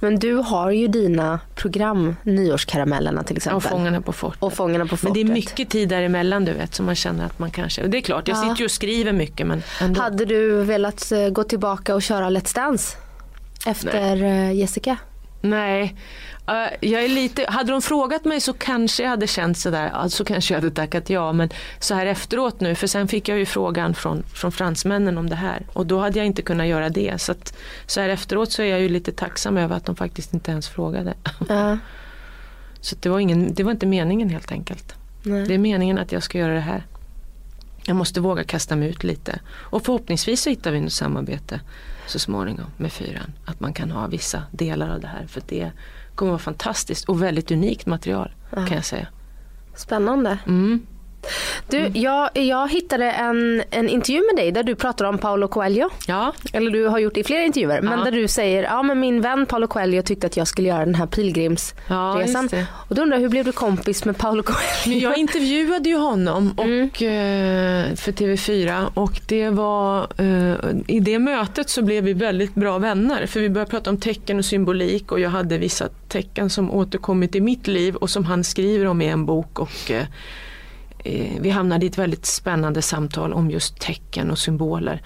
[0.00, 3.56] Men du har ju dina program, Nyårskaramellerna till exempel.
[3.56, 4.42] Och Fångarna på fortet.
[4.42, 5.14] Och Fångarna på Men fortet.
[5.14, 7.98] det är mycket tid däremellan du vet, så man känner att man kanske, och det
[7.98, 8.42] är klart, jag Ja.
[8.42, 10.00] sitter ju och skriver mycket men ändå.
[10.00, 12.96] Hade du velat eh, gå tillbaka och köra Let's Dance?
[13.66, 14.96] Efter eh, Jessica?
[15.40, 15.96] Nej,
[16.80, 20.54] jag är lite, hade de frågat mig så kanske jag hade känt sådär, alltså kanske
[20.54, 23.94] jag hade tackat ja, men så här efteråt nu, för sen fick jag ju frågan
[23.94, 27.20] från, från fransmännen om det här och då hade jag inte kunnat göra det.
[27.20, 27.54] Så, att,
[27.86, 30.68] så här efteråt så är jag ju lite tacksam över att de faktiskt inte ens
[30.68, 31.14] frågade.
[31.48, 31.78] Ja.
[32.80, 34.94] Så det, var ingen, det var inte meningen helt enkelt.
[35.22, 35.46] Nej.
[35.46, 36.86] Det är meningen att jag ska göra det här.
[37.84, 39.40] Jag måste våga kasta mig ut lite.
[39.48, 41.60] Och förhoppningsvis så hittar vi något samarbete
[42.12, 43.32] så småningom med fyran.
[43.44, 45.26] Att man kan ha vissa delar av det här.
[45.26, 45.70] För det
[46.14, 49.08] kommer vara fantastiskt och väldigt unikt material kan jag säga.
[49.74, 50.38] Spännande.
[50.46, 50.86] Mm.
[51.68, 51.92] Du, Mm.
[51.94, 55.90] jag, jag hittade en, en intervju med dig där du pratar om Paolo Coelho.
[56.06, 57.80] Ja, Eller du har gjort det i flera intervjuer.
[57.82, 58.04] Men Ja.
[58.04, 60.94] där du säger, ja men min vän Paolo Coelho tyckte att jag skulle göra den
[60.94, 62.46] här Ja, pilgrimsresan.
[62.50, 62.66] det.
[62.88, 64.98] och då undrar jag, hur blev du kompis med Paolo Coelho?
[65.00, 70.54] Jag intervjuade ju honom och, eh, för TV4 och det var, eh,
[70.86, 74.38] i det mötet så blev vi väldigt bra vänner för vi började prata om tecken
[74.38, 78.44] och symbolik och jag hade vissa tecken som återkommit i mitt liv och som han
[78.44, 80.04] skriver om i en bok och eh,
[81.40, 85.02] vi hamnade i ett väldigt spännande samtal om just tecken och symboler.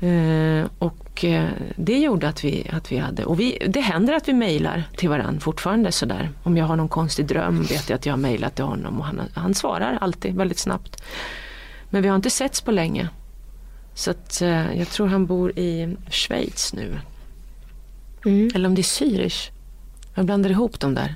[0.00, 4.28] Eh, och eh, det gjorde att vi, att vi hade, och vi, det händer att
[4.28, 6.30] vi mejlar till varandra fortfarande sådär.
[6.42, 9.06] Om jag har någon konstig dröm vet jag att jag har mejlat till honom och
[9.06, 11.02] han, han svarar alltid väldigt snabbt.
[11.90, 13.08] Men vi har inte setts på länge.
[13.94, 16.98] Så att eh, jag tror han bor i Schweiz nu.
[18.24, 18.50] Mm.
[18.54, 19.50] Eller om det är Zürich.
[20.14, 21.14] Jag blandar ihop dem där.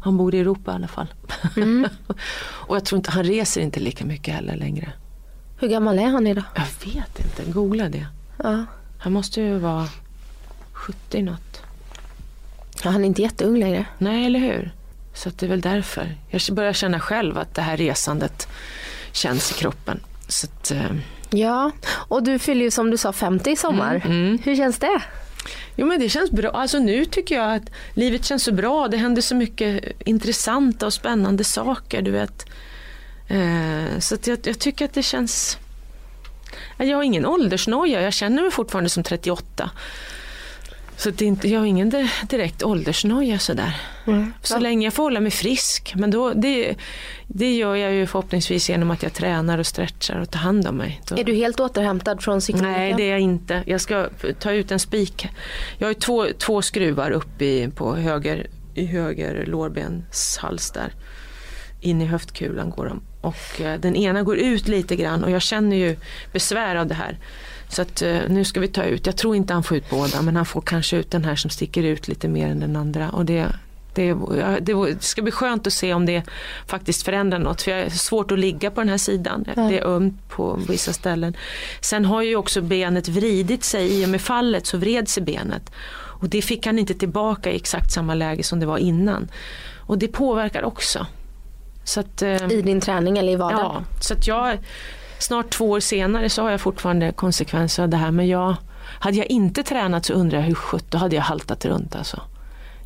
[0.00, 1.14] Han bor i Europa i alla fall.
[1.56, 1.88] Mm.
[2.42, 4.92] och jag tror inte, han reser inte lika mycket heller längre.
[5.58, 6.44] Hur gammal är han idag?
[6.54, 8.06] Jag vet inte, googla det.
[8.42, 8.64] Ja.
[8.98, 9.88] Han måste ju vara
[10.72, 11.62] 70 något.
[12.84, 13.84] ja, han är inte jätteung längre.
[13.98, 14.74] Nej, eller hur?
[15.14, 16.16] Så det är väl därför.
[16.28, 18.48] Jag börjar känna själv att det här resandet
[19.12, 20.00] känns i kroppen.
[20.28, 20.90] Så att, eh,
[21.30, 24.02] Ja, och du fyller ju som du sa 50 i sommar.
[24.04, 24.38] mm.
[24.44, 25.02] Hur känns det?
[25.76, 26.50] Jo men det känns bra.
[26.50, 28.88] Alltså nu tycker jag att livet känns så bra.
[28.88, 32.02] Det händer så mycket intressanta och spännande saker.
[32.02, 32.46] Du vet.
[33.28, 35.58] Eh, så att jag, jag tycker att det känns...
[36.78, 38.02] Jag har ingen åldersnoja.
[38.02, 39.70] Jag känner mig fortfarande som 38.
[41.00, 43.76] Så det är inte, jag har ingen di- direkt åldersnoja sådär.
[44.42, 45.92] Så länge jag får hålla mig frisk.
[45.96, 46.74] Men då, det,
[47.26, 50.76] det gör jag ju förhoppningsvis genom att jag tränar och stretchar och tar hand om
[50.76, 51.00] mig.
[51.08, 52.64] Då, Är du helt återhämtad från cykeln?
[52.72, 53.62] Nej, det är jag inte.
[53.66, 54.08] Jag ska
[54.40, 55.28] ta ut en spik.
[55.78, 60.92] Jag har två, två skruvar upp i, på höger, i höger lårbenshals där.
[61.80, 63.02] In i höftkulan går de.
[63.20, 65.96] Och eh, den ena går ut lite grann och jag känner ju
[66.32, 67.18] besvär av det här.
[67.70, 70.22] Så att eh, nu ska vi ta ut, jag tror inte han får ut båda
[70.22, 73.10] men han får kanske ut den här som sticker ut lite mer än den andra.
[73.10, 73.46] Och det,
[73.94, 74.06] det,
[74.38, 76.22] ja, det ska bli skönt att se om det
[76.66, 77.62] faktiskt förändrar något.
[77.62, 79.44] För jag är svårt att ligga på den här sidan.
[79.54, 81.36] Det är ömt på vissa ställen.
[81.80, 84.00] Sen har ju också benet vridit sig.
[84.00, 85.72] I och med fallet så vred sig benet.
[86.20, 89.28] Och det fick han inte tillbaka i exakt samma läge som det var innan.
[89.76, 91.06] Och det påverkar också.
[91.84, 93.84] Så att, eh, I din träning eller i vardagen?
[93.88, 94.58] Ja, så att jag,
[95.22, 98.10] snart två år senare så har jag fortfarande konsekvenser av det här.
[98.10, 98.56] Men jag,
[99.00, 102.20] hade jag inte tränat så undrar jag hur sjutton, hade jag haltat runt alltså.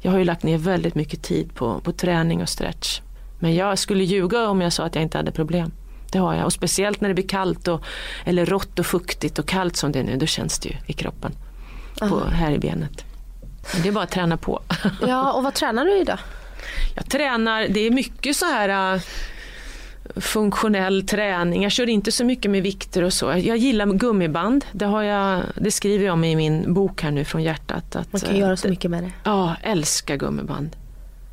[0.00, 3.00] Jag har ju lagt ner väldigt mycket tid på, på träning och stretch.
[3.38, 5.72] Men jag skulle ljuga om jag sa att jag inte hade problem.
[6.12, 6.44] Det har jag.
[6.44, 7.84] Och speciellt när det blir kallt och,
[8.24, 10.92] eller rått och fuktigt och kallt som det är nu, då känns det ju i
[10.92, 11.32] kroppen.
[11.98, 13.04] På, här i benet.
[13.72, 14.62] Men Det är bara att träna på.
[15.06, 16.18] Ja, och vad tränar du idag?
[16.94, 19.00] Jag tränar, det är mycket så här äh,
[20.16, 21.62] funktionell träning.
[21.62, 23.26] Jag kör inte så mycket med vikter och så.
[23.26, 24.64] Jag gillar gummiband.
[24.72, 27.96] Det, har jag, det skriver jag om i min bok här nu från hjärtat.
[27.96, 29.12] Att, Man kan göra så mycket med det.
[29.24, 30.76] Ja, älskar gummiband.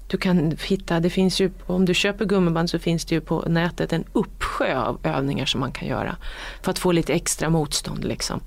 [0.08, 3.44] Du kan hitta, det finns ju, om du köper gummiband så finns det ju på
[3.48, 6.16] nätet en uppsjö av övningar som man kan göra.
[6.62, 8.42] För att få lite extra motstånd liksom.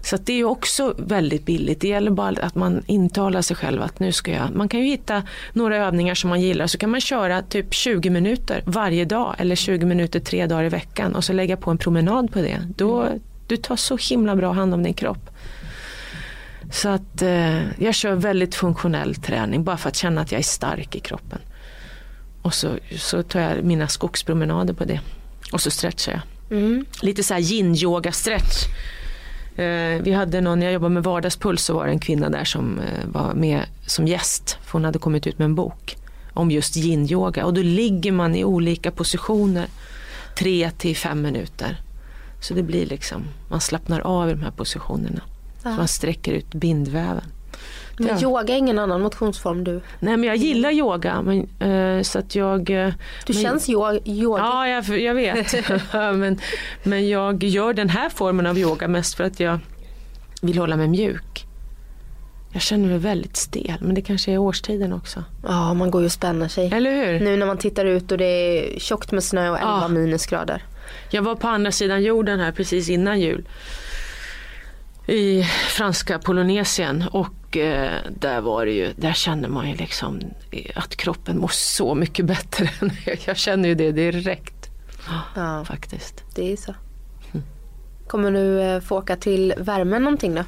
[0.00, 1.80] Så det är också väldigt billigt.
[1.80, 4.54] Det gäller bara att man intalar sig själv att nu ska jag...
[4.54, 8.10] Man kan ju hitta några övningar som man gillar så kan man köra typ 20
[8.10, 11.78] minuter varje dag eller 20 minuter tre dagar i veckan och så lägga på en
[11.78, 12.60] promenad på det.
[12.76, 13.08] Då,
[13.46, 15.30] du tar så himla bra hand om din kropp.
[16.70, 20.42] Så att eh, jag kör väldigt funktionell träning bara för att känna att jag är
[20.42, 21.38] stark i kroppen.
[22.42, 25.00] Och så, så tar jag mina skogspromenader på det.
[25.52, 26.58] Och så stretchar jag.
[26.58, 26.84] Mm.
[27.02, 28.64] Lite så här yin-yoga stretch.
[28.64, 29.07] Eh,
[30.02, 33.06] vi hade någon, jag jobbade med vardagspuls så var det en kvinna där som eh,
[33.06, 34.58] var med som gäst.
[34.62, 35.96] För hon hade kommit ut med en bok
[36.32, 37.44] om just yin-yoga.
[37.44, 39.66] Och då ligger man i olika positioner.
[40.38, 41.80] Tre till fem minuter.
[42.40, 45.20] Så det blir liksom, man slappnar av i de här positionerna.
[45.62, 47.24] Så man sträcker ut bindväven.
[47.98, 48.22] Men Ja.
[48.22, 49.80] yoga är ingen annan motionsform du.
[50.00, 51.22] Nej men jag gillar yoga.
[51.22, 51.48] Men,
[51.98, 52.70] eh, så att jag...
[52.70, 52.92] eh,
[53.26, 54.42] Du men, känns yo- yoga.
[54.42, 55.54] Ja, jag, jag vet.
[55.92, 56.40] men,
[56.82, 59.58] men jag gör den här formen av yoga mest för att jag
[60.42, 61.44] vill hålla mig mjuk.
[62.52, 65.24] Jag känner mig väldigt stel, men det kanske är årstiden också.
[65.42, 66.70] Ja, man går ju och spänner sig.
[66.74, 67.20] Eller hur?
[67.20, 69.88] Nu när man tittar ut och det är tjockt med snö och 11 Ja.
[69.88, 70.62] minusgrader.
[71.10, 73.48] Jag var på andra sidan jorden här precis innan jul.
[75.06, 80.20] I franska Polynesien och eh, där var det ju, där känner man ju liksom
[80.74, 82.70] att kroppen mår så mycket bättre.
[83.26, 84.54] jag känner ju det direkt
[85.36, 86.24] Ja, faktiskt.
[86.34, 86.74] det är så.
[88.06, 90.40] Kommer du eh, få åka till värmen någonting då?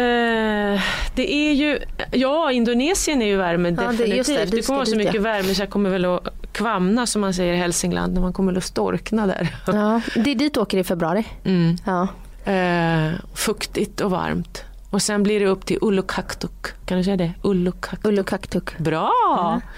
[0.00, 0.80] Eh,
[1.14, 1.78] det är ju,
[2.12, 4.26] ja Indonesien är ju värme Ja, det- definitivt.
[4.26, 5.20] det, det, ska kommer vara så mycket ja.
[5.20, 8.56] värme så jag kommer väl att kvamna som man säger i Hälsingland, när man kommer
[8.56, 9.56] att storkna där.
[9.66, 11.24] Ja, det är dit du åker i februari.
[11.44, 11.76] Mm.
[11.86, 12.08] Ja.
[12.52, 14.64] Eh, fuktigt och varmt.
[14.94, 16.66] Och sen blir det upp till Ullukaktuk.
[16.84, 17.32] Kan du säga det?
[17.42, 18.06] Ullukaktuk.
[18.06, 18.78] Ullukaktuk.
[18.78, 19.12] Bra!
[19.54, 19.68] Eh,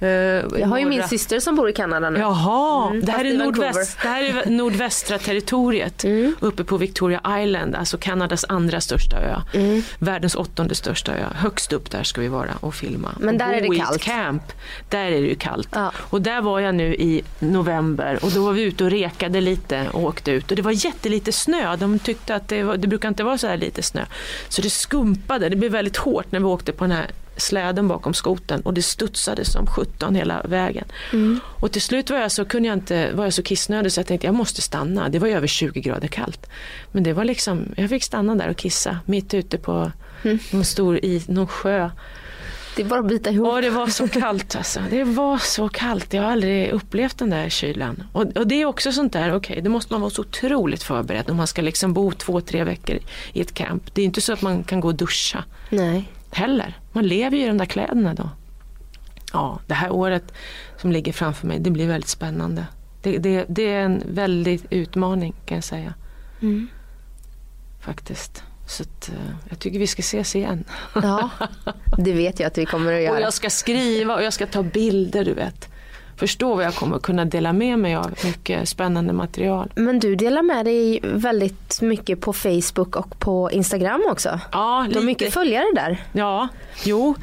[0.00, 2.18] Jag har ju min syster som bor i Kanada nu.
[2.18, 6.34] Jaha, Mm, det, här är nordväst, det här är nordvästra territoriet Mm.
[6.40, 9.40] uppe på Victoria Island, alltså Kanadas andra största ö.
[9.54, 9.82] Mm.
[9.98, 11.24] Världens åttonde största ö.
[11.34, 13.14] Högst upp där ska vi vara och filma.
[13.20, 14.02] Men där är det kallt.
[14.02, 14.42] camp.
[14.88, 15.68] Där är det ju kallt.
[15.72, 15.92] Ja.
[15.96, 19.86] Och där var jag nu i november och då var vi ute och rekade lite
[19.92, 20.50] och åkte ut.
[20.50, 21.76] Och det var jättelite snö.
[21.76, 24.04] De tyckte att det, var, det brukar inte vara så här lite snö.
[24.48, 28.14] Så det skumpade, det blev väldigt hårt när vi åkte på den här släden bakom
[28.14, 30.84] skoten och det studsade som 17 hela vägen.
[31.12, 31.40] Mm.
[31.60, 34.06] Och till slut var jag så, kunde jag inte, var jag så kissnödig så jag
[34.06, 35.08] tänkte jag måste stanna.
[35.08, 36.46] Det var över 20 grader kallt.
[36.92, 40.38] Men det var liksom, jag fick stanna där och kissa mitt ute på Mm.
[40.50, 41.90] någon stor i, någon sjö.
[42.76, 43.48] Det bara att bita ihop.
[43.48, 44.80] Och det var så kallt alltså.
[44.90, 46.12] Det var så kallt.
[46.12, 48.02] Jag har aldrig upplevt den där kylan.
[48.12, 51.30] Och, och det är också sånt där, okej, det måste man vara så otroligt förberedd
[51.30, 52.98] om man ska liksom bo två, tre veckor
[53.32, 53.94] i ett camp.
[53.94, 56.08] Det är inte så att man kan gå och duscha Nej.
[56.30, 56.78] Heller.
[56.92, 58.28] Man lever ju i de där kläderna då.
[59.32, 60.32] Ja, det här året
[60.76, 62.66] som ligger framför mig, det blir väldigt spännande.
[63.02, 65.94] Det, det, det är en väldig utmaning kan jag säga.
[66.42, 66.68] Mm.
[67.80, 68.42] Faktiskt.
[68.66, 69.14] Så att, eh,
[69.48, 70.64] jag tycker vi ska ses igen.
[70.94, 71.30] Ja,
[71.98, 73.20] det vet jag att vi kommer att Och göra.
[73.20, 75.68] jag ska skriva och jag ska ta bilder, du vet.
[76.20, 78.10] Förstå vad jag kommer kunna dela med mig av.
[78.24, 79.72] Mycket spännande material.
[79.74, 84.40] Men du delar med dig väldigt mycket på Facebook och på Instagram också.
[84.52, 86.04] Ja, Du har mycket följare där.
[86.12, 86.48] Ja,
[86.84, 87.14] jo,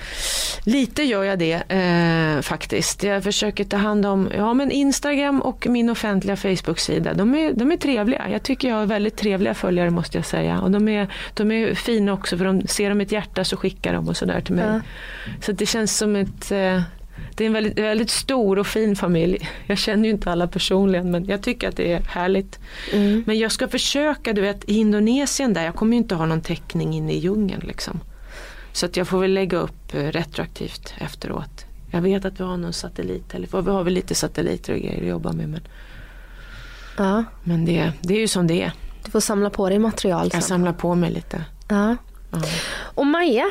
[0.63, 3.03] lite gör jag det eh, faktiskt.
[3.03, 7.13] Jag försöker ta hand om ja, men Instagram och min offentliga Facebook-sida.
[7.13, 8.29] De är, de är trevliga.
[8.29, 10.61] Jag tycker jag har väldigt trevliga följare måste jag säga.
[10.61, 13.93] Och de är, de är fina också för de ser de ett hjärta så skickar
[13.93, 14.65] de och sådär till mig.
[14.65, 14.81] Ja.
[15.41, 16.81] Så det känns som ett eh,
[17.35, 19.49] det är en väldigt, väldigt stor och fin familj.
[19.65, 22.59] Jag känner ju inte alla personligen men jag tycker att det är härligt.
[22.93, 23.23] Mm.
[23.27, 26.41] Men jag ska försöka, du vet i Indonesien där, jag kommer ju inte ha någon
[26.41, 27.99] täckning inne i djungeln liksom.
[28.71, 31.65] Så att jag får väl lägga upp eh, retroaktivt efteråt.
[31.91, 35.01] Jag vet att vi har någon satellit, eller vi har väl lite satelliter och grejer
[35.01, 35.49] att jobba med.
[35.49, 35.61] Men,
[36.97, 38.71] Ja, men det, det är ju som det är.
[39.05, 40.41] du får samla på dig material Jag sen.
[40.41, 41.45] samlar på mig lite.
[41.69, 41.95] Ja.
[42.31, 42.41] Ja,
[42.79, 43.45] Och Maja,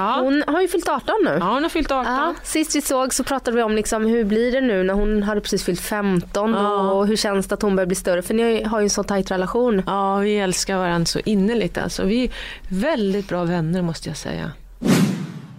[0.00, 0.20] ja.
[0.22, 1.36] hon har ju fyllt 18 nu.
[1.40, 2.12] ja hon har fyllt 18.
[2.12, 5.22] Ja, sist vi såg så pratade vi om liksom hur blir det nu när hon
[5.22, 6.90] hade precis fyllt 15 Ja.
[6.92, 8.22] och hur känns det att hon börjar bli större?
[8.22, 9.82] För ni har ju en så tajt relation.
[9.86, 12.04] Ja, vi älskar varandra så innerligt alltså.
[12.04, 12.30] Vi är
[12.68, 14.50] väldigt bra vänner måste jag säga.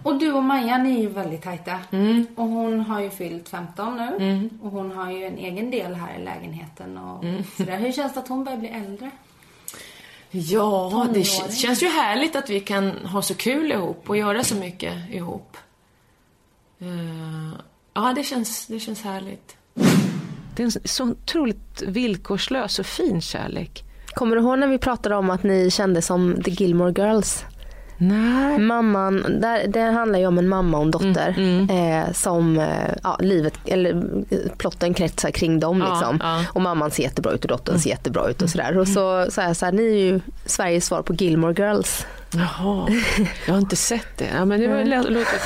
[0.04, 1.78] Och du och Maja, ni är ju väldigt tajta.
[1.90, 2.26] Mm.
[2.36, 4.50] Och hon har ju fyllt 15 nu.
[4.62, 7.42] Och hon har ju en egen del här i lägenheten och Mm.
[7.56, 7.76] sådär.
[7.76, 9.10] Hur känns det att hon börjar bli äldre?
[10.34, 14.54] Ja, det känns ju härligt att vi kan ha så kul ihop och göra så
[14.54, 15.56] mycket ihop.
[16.78, 17.58] Eh,
[17.94, 19.56] ja, det känns, det känns härligt.
[20.56, 23.84] Det är en så otroligt villkorslös och fin kärlek.
[24.14, 27.44] Kommer du ihåg när vi pratade om att ni kände som The Gilmore Girls?
[28.08, 28.58] Nej.
[28.58, 32.66] Mamman, där, det handlar ju om en mamma och en dotter Mm, Eh, som eh,
[33.02, 34.02] ja, livet, eller
[34.56, 36.18] plotten kretsar kring dem Ja, liksom.
[36.22, 36.44] ja.
[36.52, 38.78] Och mamman ser jättebra ut och dottern ser jättebra ut och sådär.
[38.78, 42.06] Och så sa jag så här, ni är ju Sveriges svar på Gilmore Girls.
[42.34, 42.88] Jaha,
[43.46, 44.28] jag har inte sett det.
[44.36, 45.38] Ja, men det var, lå- låter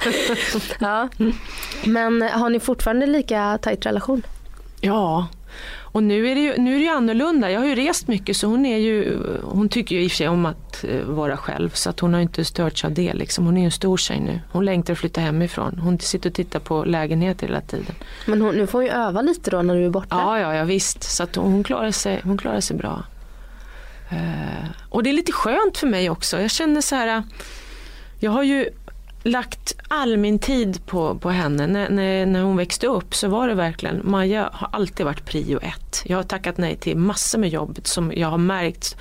[0.00, 0.76] trevligt.
[0.80, 1.08] Ja.
[1.84, 4.22] Men har ni fortfarande lika tajt relation?
[4.80, 5.26] Ja,
[5.92, 7.50] och nu är, det ju, nu är det ju annorlunda.
[7.50, 10.16] Jag har ju rest mycket så hon, är ju, hon tycker ju i och för
[10.16, 13.14] sig om att eh, vara själv så att hon har inte störts av det.
[13.14, 13.44] Liksom.
[13.44, 14.40] Hon är ju en stor tjej nu.
[14.52, 15.78] Hon längtar att flytta hemifrån.
[15.78, 17.94] Hon sitter och tittar på lägenheter hela tiden.
[18.26, 20.06] Men hon, nu får hon ju öva lite då när du är borta.
[20.10, 21.02] Ja, ja, ja visst.
[21.02, 23.04] Så att hon, klarar sig, hon klarar sig bra.
[24.10, 26.40] Eh, och det är lite skönt för mig också.
[26.40, 27.22] Jag känner så här,
[28.20, 28.68] jag har ju
[29.22, 31.66] lagt all min tid på, på henne.
[31.66, 35.58] När, när, när hon växte upp så var det verkligen, Maja har alltid varit prio
[35.62, 36.02] ett.
[36.04, 38.96] Jag har tackat nej till massor med jobb som jag har märkt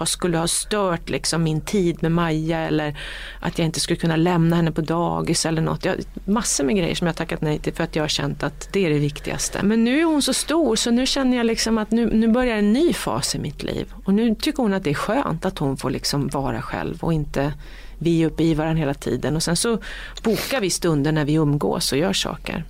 [0.00, 2.98] har, skulle ha stört liksom min tid med Maja eller
[3.40, 5.84] att jag inte skulle kunna lämna henne på dagis eller något.
[5.84, 8.42] Jag, massor med grejer som jag har tackat nej till för att jag har känt
[8.42, 9.62] att det är det viktigaste.
[9.62, 12.56] Men nu är hon så stor så nu känner jag liksom att nu, nu börjar
[12.56, 13.92] en ny fas i mitt liv.
[14.04, 17.12] Och nu tycker hon att det är skönt att hon får liksom vara själv och
[17.12, 17.52] inte
[18.02, 19.36] vi är uppe i varandra hela tiden.
[19.36, 19.78] Och sen så
[20.22, 22.64] bokar vi stunder när vi umgås och gör saker.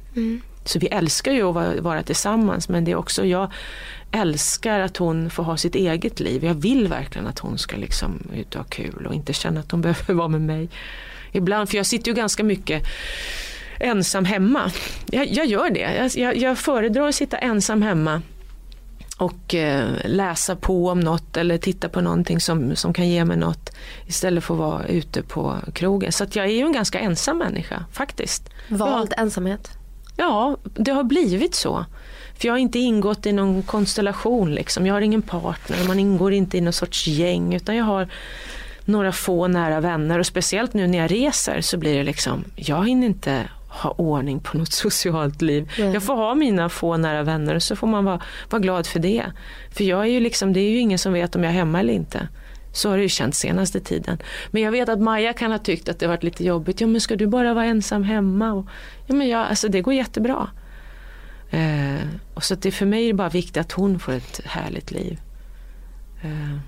[0.64, 3.52] Så vi älskar ju att vara, vara tillsammans men det är också, jag
[4.12, 6.44] älskar att hon får ha sitt eget liv.
[6.44, 9.70] Jag vill verkligen att hon ska liksom ut och ha kul och inte känna att
[9.70, 10.68] hon behöver vara med mig.
[11.32, 12.82] Ibland, för jag sitter ju ganska mycket
[13.80, 14.70] ensam hemma.
[15.10, 15.94] Jag, jag gör det.
[15.94, 18.22] Jag, jag, jag föredrar att sitta ensam hemma
[19.20, 23.36] och eh, läsa på om något eller titta på någonting som, som kan ge mig
[23.36, 23.70] något.
[24.06, 26.12] istället för att vara ute på krogen.
[26.12, 28.50] Så jag är ju en ganska ensam människa faktiskt.
[28.68, 29.70] Vald ensamhet.
[30.16, 31.84] Ja, det har blivit så.
[32.38, 34.86] För jag har inte ingått i någon konstellation liksom.
[34.86, 38.08] Jag har ingen partner, man ingår inte i någon sorts gäng utan jag har
[38.84, 42.88] några få nära vänner och speciellt nu när jag reser så blir det liksom, jag
[42.88, 45.70] hinner inte ha ordning på något socialt liv.
[45.78, 45.92] Nej.
[45.92, 48.98] Jag får ha mina få nära vänner och så får man vara, vara glad för
[48.98, 49.24] det.
[49.70, 51.80] För jag är ju liksom, det är ju ingen som vet om jag är hemma
[51.80, 52.28] eller inte.
[52.72, 54.18] Så har det ju känts senaste tiden.
[54.50, 56.80] Men jag vet att Maja kan ha tyckt att det varit lite jobbigt.
[56.80, 58.52] Ja men ska du bara vara ensam hemma?
[58.52, 58.66] Och,
[59.06, 60.50] ja men jag, alltså det går jättebra.
[61.50, 64.40] Eh, och så att det för mig är det bara viktigt att hon får ett
[64.44, 65.20] härligt liv.
[66.22, 66.58] Eh,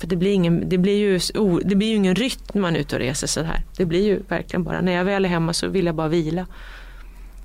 [0.00, 2.76] för det blir, ingen, det, blir ju, oh, det blir ju ingen rytm när man
[2.76, 3.62] är ute och reser så här.
[3.76, 6.46] Det blir ju verkligen bara, när jag väl är hemma så vill jag bara vila.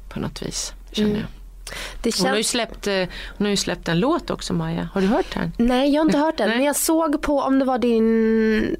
[0.10, 1.22] På något vis, känner Mm.
[1.22, 1.30] jag.
[2.02, 2.52] Det Hon har, ju känns...
[2.52, 3.04] släppt, eh,
[3.38, 4.90] hon har ju släppt en låt också Maja.
[4.94, 5.52] Har du hört den?
[5.58, 6.58] Nej jag har inte hört den Nej.
[6.58, 8.76] men jag såg på om det var din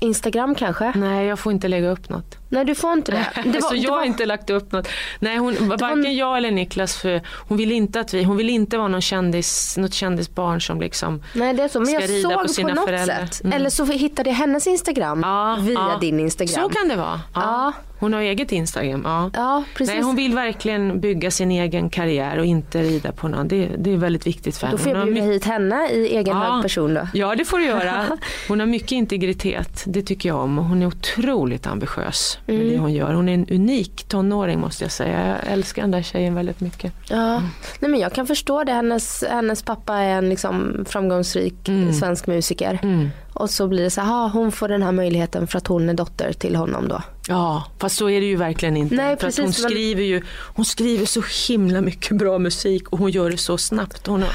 [0.00, 0.92] Instagram kanske?
[0.96, 2.38] Nej, jag får inte lägga upp något.
[2.48, 3.26] Nej du får inte det.
[3.52, 4.88] det så det jag har inte lagt upp något.
[5.18, 8.78] Nej, hon, varken jag eller Niklas, för hon vill inte att vi, hon vill inte
[8.78, 12.42] vara någon kändis, något kändisbarn som liksom Nej det är så men jag såg på
[12.42, 13.26] på, sina något föräldrar.
[13.26, 13.44] sätt.
[13.44, 13.56] Mm.
[13.56, 15.98] Eller så hittade jag hennes Instagram Ja, via ja.
[16.00, 16.54] din Instagram.
[16.62, 17.20] Så kan det vara.
[17.34, 17.40] Ja.
[17.42, 17.72] Ja.
[18.00, 19.02] Hon har eget Instagram.
[19.04, 19.30] Ja.
[19.34, 19.94] Ja precis.
[19.94, 23.48] Nej, hon vill verkligen bygga sin egen karriär och inte rida på någon.
[23.48, 24.78] Det, det är väldigt viktigt för henne.
[24.78, 26.42] Då får jag bjuda mycket- hit henne i egen Ja.
[26.52, 27.08] hög person då.
[27.14, 28.06] Ja, det får du göra.
[28.48, 29.84] Hon har mycket integritet.
[29.86, 30.56] Det tycker jag om.
[30.58, 32.72] Hon är otroligt ambitiös med Mm.
[32.72, 33.14] det hon gör.
[33.14, 35.26] Hon är en unik tonåring måste jag säga.
[35.44, 36.92] Jag älskar den där tjejen väldigt mycket.
[37.10, 37.40] Ja.
[37.80, 38.72] Nej, men jag kan förstå det.
[38.72, 41.92] Hennes, hennes pappa är en liksom framgångsrik Mm.
[41.92, 42.78] svensk musiker.
[42.82, 43.08] Mm.
[43.34, 45.88] Och så blir det så här, "Ah, hon får den här möjligheten för att hon
[45.88, 47.02] är dotter till honom då.
[47.28, 48.94] Ja, fast så är det ju verkligen inte.
[48.94, 50.22] Nej, för hon precis, men- skriver ju
[50.54, 54.06] hon skriver så himla mycket bra musik och hon gör det så snabbt.
[54.06, 54.32] Hon har,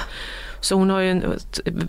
[0.64, 1.39] så hon har ju en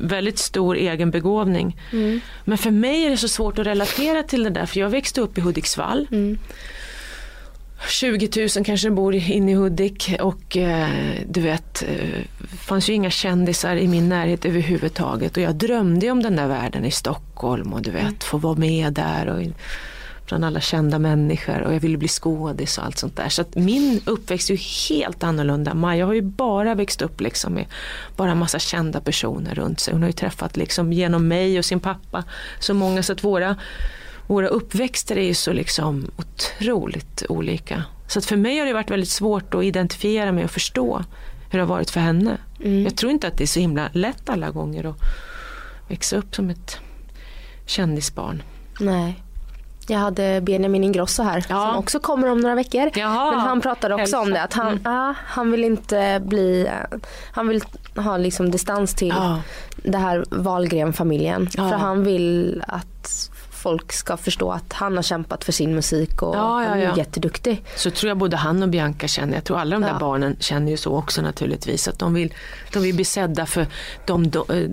[0.01, 1.81] väldigt stor egen begåvning.
[1.93, 2.21] Mm.
[2.45, 5.21] Men för mig är det så svårt att relatera till det där för jag växte
[5.21, 6.07] upp i Hudiksvall.
[6.11, 6.39] Mm.
[7.89, 10.89] 20 000 kanske bor inne i Hudik och eh,
[11.29, 16.23] du vet, eh, fanns ju inga kändisar i min närhet överhuvudtaget och jag drömde om
[16.23, 19.43] den där världen i Stockholm och du vet, få vara med där och
[20.27, 23.29] bland alla kända människor och jag ville bli skådis och allt sånt där.
[23.29, 25.75] Så att min uppväxt är ju helt annorlunda.
[25.75, 27.67] Maja har ju bara växt upp liksom med
[28.17, 29.93] bara massa kända personer runt sig.
[29.93, 32.25] Hon har ju träffat liksom genom mig och sin pappa
[32.61, 33.57] så många så att våra
[34.27, 37.85] våra uppväxter är ju så liksom otroligt olika.
[38.07, 41.05] Så att för mig har det varit väldigt svårt att identifiera mig och förstå
[41.51, 42.39] hur det har varit för henne.
[42.61, 42.85] Mm.
[42.85, 44.97] Jag tror inte att det är så himla lätt alla gånger att
[45.89, 46.79] växa upp som ett
[47.67, 48.43] kändisbarn.
[48.81, 49.24] Nej.
[49.87, 51.67] Jag hade Benjamin Ingrosso här Ja.
[51.69, 52.91] som också kommer om några veckor.
[52.95, 54.35] Jaha, Men han pratade också om hälsa.
[54.39, 54.81] det att han, Mm.
[54.85, 56.69] ja, han vill inte bli,
[57.33, 57.63] han vill
[57.97, 59.41] ha liksom distans till Ja.
[59.77, 61.49] det här Wahlgren-familjen.
[61.57, 61.69] Ja.
[61.71, 63.31] För han vill att
[63.65, 66.85] folk ska förstå att han har kämpat för sin musik och Ja, ja, han är
[66.85, 66.97] ja.
[66.97, 67.65] jätteduktig.
[67.77, 70.71] Så tror jag både han och Bianca känner, jag tror alla de där barnen känner
[70.71, 71.89] ju så också naturligtvis.
[71.89, 72.35] Att de vill,
[72.73, 73.67] de vill bli sedda för
[74.07, 74.69] de, de, eh,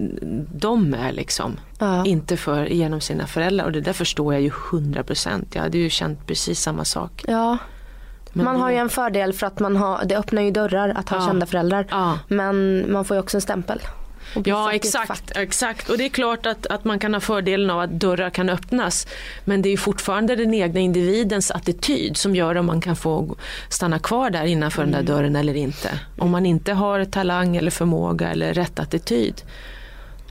[0.54, 1.60] de är liksom.
[2.06, 5.56] Inte för genom sina föräldrar och det där förstår jag ju hundra procent.
[5.56, 7.26] Jag hade ju känt precis samma sak.
[7.28, 7.58] Ja.
[8.34, 11.10] Men man har ju en fördel för att man har, det öppnar ju dörrar att
[11.10, 11.88] ha kända föräldrar.
[12.28, 13.82] Men man får ju också en stämpel.
[14.46, 15.90] Ja exakt, exakt.
[15.90, 19.08] Och det är klart att, att man kan ha fördelen av att dörrar kan öppnas.
[19.46, 23.36] Men det är fortfarande den egna individens attityd som gör om man kan få
[23.70, 26.00] stanna kvar där innanför den där dörren eller inte.
[26.18, 29.42] Om man inte har talang eller förmåga eller rätt attityd.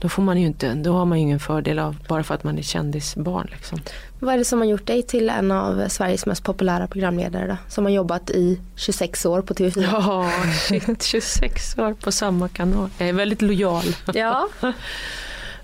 [0.01, 2.43] Då, får man ju inte, då har man ju ingen fördel av bara för att
[2.43, 3.47] man är kändisbarn.
[3.51, 3.79] Liksom.
[4.19, 7.57] Vad är det som har gjort dig till en av Sveriges mest populära programledare då?
[7.67, 9.89] Som har jobbat i 26 år på TV4.
[9.91, 10.31] Ja,
[10.67, 12.89] shit, 26 år på samma kanal.
[12.97, 13.85] Jag är väldigt lojal.
[14.13, 14.49] Ja.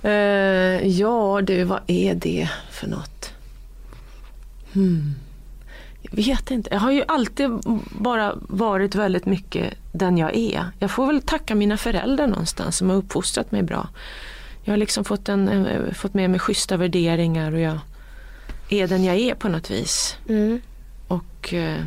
[0.01, 3.31] Eh, ja du, vad är det för något?
[4.73, 5.15] Hmm.
[6.09, 6.69] Jag vet inte.
[6.71, 7.49] Jag har ju alltid
[7.99, 10.65] bara varit väldigt mycket den jag är.
[10.79, 13.89] Jag får väl tacka mina föräldrar någonstans som har uppfostrat mig bra.
[14.63, 17.79] Jag har liksom fått, en, eh, fått med mig schyssta värderingar och jag
[18.69, 20.17] är den jag är på något vis.
[20.29, 20.61] Mm.
[21.07, 21.85] Och eh,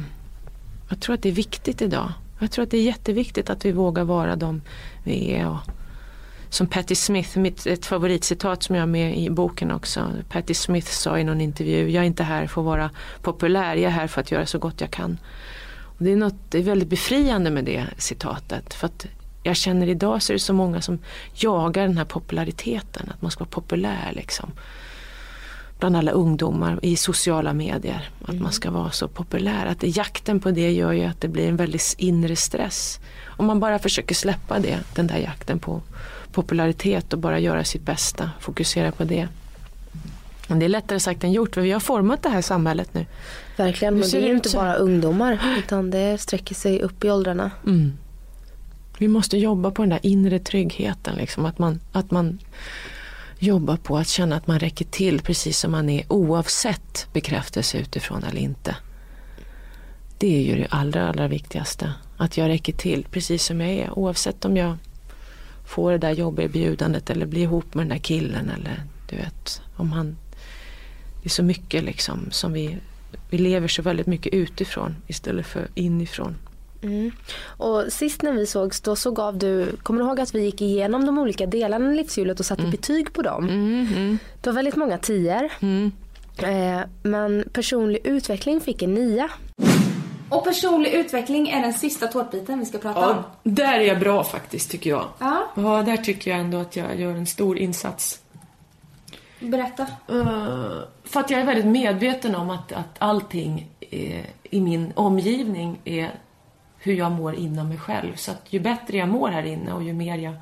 [0.88, 2.12] jag tror att det är viktigt idag.
[2.40, 4.62] Jag tror att det är jätteviktigt att vi vågar vara de
[5.04, 5.48] vi är.
[5.48, 5.58] Och,
[6.50, 10.12] som Patti Smith, mitt, ett favoritcitat som jag har med i boken också.
[10.28, 12.90] Patti Smith sa i någon intervju, jag är inte här för att vara
[13.22, 15.18] populär, jag är här för att göra så gott jag kan.
[15.82, 18.74] Och det, är något, det är väldigt befriande med det citatet.
[18.74, 19.06] För att
[19.42, 20.98] jag känner idag så är det så många som
[21.34, 24.52] jagar den här populariteten, att man ska vara populär liksom
[25.80, 28.10] bland alla ungdomar i sociala medier.
[28.24, 29.66] Att man ska vara så populär.
[29.66, 33.00] Att jakten på det gör ju att det blir en väldigt inre stress.
[33.24, 35.82] Om man bara försöker släppa det, den där jakten på
[36.32, 39.28] popularitet och bara göra sitt bästa, fokusera på det.
[40.48, 43.06] Det är lättare sagt än gjort för vi har format det här samhället nu.
[43.56, 47.50] Verkligen, men det är ju inte bara ungdomar utan det sträcker sig upp i åldrarna.
[47.66, 47.92] Mm.
[48.98, 51.16] Vi måste jobba på den där inre tryggheten.
[51.16, 52.38] Liksom, att, man, att man
[53.42, 58.24] jobba på att känna att man räcker till precis som man är oavsett bekräftelse utifrån
[58.24, 58.76] eller inte.
[60.18, 61.92] Det är ju det allra, allra viktigaste.
[62.16, 64.76] Att jag räcker till precis som jag är oavsett om jag
[65.66, 69.92] får det där jobberbjudandet eller blir ihop med den där killen eller du vet om
[69.92, 70.16] han
[71.22, 72.78] det är så mycket liksom som vi
[73.30, 76.36] vi lever så väldigt mycket utifrån istället för inifrån.
[76.82, 77.12] Mm.
[77.44, 80.60] Och sist när vi sågs då så gav du, kommer du ihåg att vi gick
[80.62, 83.44] igenom de olika delarna i livshjulet och satte betyg på dem?
[83.48, 85.48] Mm, mm, Det var väldigt många tior.
[85.60, 85.92] mm.
[86.42, 89.30] Eh, men personlig utveckling fick en nia.
[90.28, 93.16] Och personlig utveckling är den sista tårtbiten vi ska prata om.
[93.16, 95.04] Ja, där är jag bra faktiskt tycker jag.
[95.18, 98.20] Ja, Ja, där tycker jag ändå att jag gör en stor insats.
[99.40, 99.82] berätta.
[100.08, 100.72] Eh,
[101.04, 106.10] för att jag är väldigt medveten om att, att allting eh, i min omgivning är
[106.80, 108.16] hur jag mår inom mig själv.
[108.16, 110.34] Så att ju bättre jag mår här inne och ju mer jag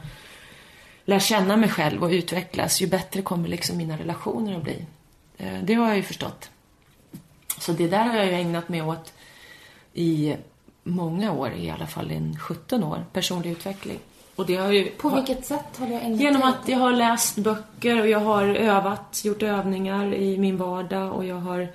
[1.05, 4.84] lär känna mig själv och utvecklas, ju bättre kommer liksom mina relationer att bli.
[5.39, 6.51] Eh, det har jag ju förstått.
[7.59, 9.12] Så det där har jag ju ägnat mig åt
[9.95, 10.36] i
[10.82, 13.99] många år, i alla fall en 17 år, personlig utveckling.
[14.36, 14.91] Och det har ju...
[14.91, 18.45] På vilket sätt har du ägnat Genom att jag har läst böcker och jag har
[18.45, 21.68] övat, gjort övningar i min vardag och jag har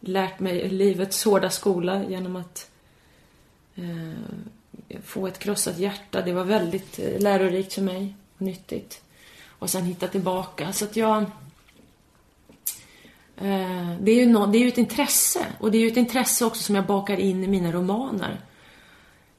[0.00, 2.67] lärt mig livets hårda skola genom att
[3.78, 6.22] Eh, få ett krossat hjärta.
[6.22, 9.02] Det var väldigt eh, lärorikt för mig och nyttigt.
[9.48, 10.72] Och sen hitta tillbaka.
[10.72, 11.22] Så att jag...
[13.36, 15.46] Eh, det, är ju no, det är ju ett intresse.
[15.60, 18.40] Och det är ju ett intresse också som jag bakar in i mina romaner.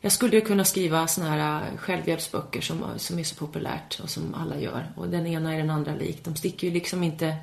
[0.02, 4.00] Jag skulle ju kunna skriva såna här eh, självhjälpsböcker som, eh, som är så populärt
[4.04, 4.92] och som alla gör.
[4.96, 6.24] Och den ena är den andra lik.
[6.24, 7.36] De sticker ju liksom inte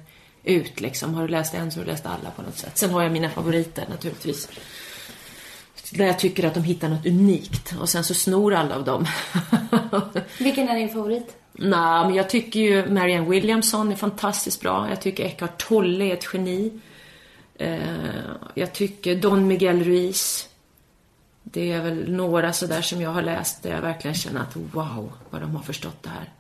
[0.45, 1.15] ut liksom.
[1.15, 2.79] Har du läst en så har du läst alla på något sätt.
[2.79, 4.49] Sen har jag mina favoriter naturligtvis.
[5.91, 7.75] Där jag tycker att de hittar något unikt.
[7.81, 9.07] Och sen så snor alla av dem.
[10.39, 11.37] Vilken är din favorit?
[11.53, 14.89] Nej, men jag tycker ju Marianne Williamson är fantastiskt bra.
[14.89, 16.81] Jag tycker Eckhart Tolle är ett geni.
[17.55, 17.79] Eh,
[18.55, 20.49] jag tycker Don Miguel Ruiz.
[21.43, 25.13] Det är väl några sådär som jag har läst där jag verkligen känner att wow,
[25.31, 26.33] vad de har förstått det här.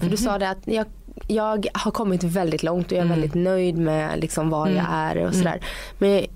[0.00, 0.86] För du sa det att jag,
[1.28, 5.26] jag har kommit väldigt långt och jag är väldigt nöjd med liksom var jag är
[5.26, 5.60] och sådär.
[5.98, 6.26] Men jag,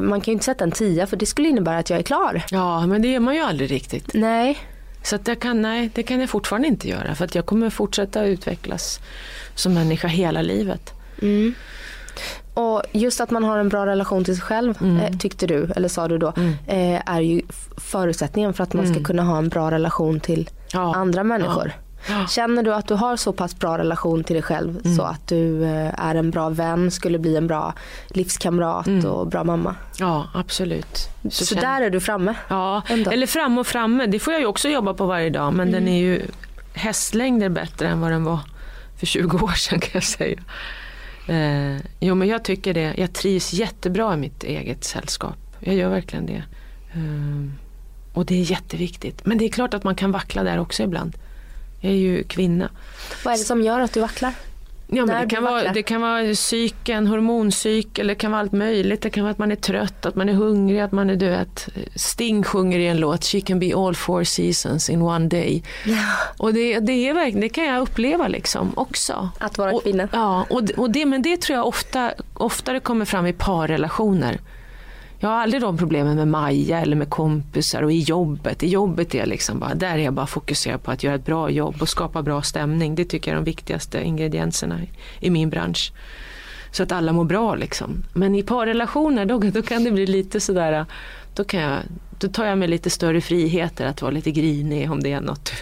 [0.00, 2.42] man kan ju inte sätta en tia för det skulle innebära att jag är klar.
[2.50, 4.10] Ja, men det är man ju aldrig riktigt.
[4.14, 4.58] Nej.
[5.02, 7.14] Så att jag kan, nej, det kan jag fortfarande inte göra.
[7.14, 9.00] För att jag kommer fortsätta utvecklas
[9.54, 10.92] som människa hela livet.
[11.22, 11.54] Mm.
[12.54, 15.88] Och just att man har en bra relation till sig själv eh, tyckte du, eller
[15.88, 16.32] sa du då,
[16.66, 17.42] eh, är ju
[17.76, 20.94] förutsättningen för att man ska kunna ha en bra relation till Ja.
[20.96, 21.72] andra människor.
[21.76, 21.81] Ja.
[22.30, 24.96] Känner du att du har så pass bra relation till dig själv Mm.
[24.96, 27.74] så att du eh, är en bra vän, skulle bli en bra
[28.08, 29.74] livskamrat och bra mamma?
[29.98, 31.08] Ja, absolut.
[31.30, 32.34] Så, känner- där är du framme.
[32.48, 33.10] Ja, Ändå.
[33.10, 34.06] eller fram och framme.
[34.06, 35.54] Det får jag ju också jobba på varje dag.
[35.54, 36.22] Men den är ju
[36.74, 38.38] hästlängder bättre än vad den var
[38.98, 40.38] för 20 år sedan kan jag säga.
[41.28, 42.94] Eh, jo men jag tycker det.
[42.96, 45.34] Jag trivs jättebra i mitt eget sällskap.
[45.60, 46.42] Jag gör verkligen det.
[46.94, 47.50] Eh,
[48.14, 49.26] och det är jätteviktigt.
[49.26, 51.16] Men det är klart att man kan vackla där också ibland.
[51.82, 52.70] Jag är ju kvinna.
[53.24, 54.34] Vad är det som gör att du vacklar?
[54.94, 59.02] Ja, men det, kan vara, det kan vara psyken, hormoncykel, det kan vara allt möjligt.
[59.02, 61.28] Det kan vara att man är trött, att man är hungrig, att man är du
[61.28, 61.68] vet.
[61.94, 65.62] Sting sjunger i en låt, She can be all four seasons in one day.
[66.36, 69.30] Och det, det, är verkligen, det kan jag uppleva liksom också.
[69.38, 70.08] Att vara och, kvinna.
[70.12, 74.40] Ja, och, och det, men det tror jag ofta, oftare kommer fram i parrelationer.
[75.22, 78.62] Jag har aldrig de problemen med Maja eller med kompisar och i jobbet.
[78.62, 81.26] I jobbet är jag liksom bara, där är jag bara fokuserad på att göra ett
[81.26, 82.94] bra jobb och skapa bra stämning.
[82.94, 84.88] Det tycker jag är de viktigaste ingredienserna i,
[85.26, 85.92] i min bransch.
[86.70, 88.04] Så att alla mår bra liksom.
[88.12, 90.86] Men i parrelationer då, då kan det bli lite sådär,
[91.34, 91.78] då, kan jag,
[92.18, 95.52] då tar jag mig lite större friheter att vara lite grinig om det är något.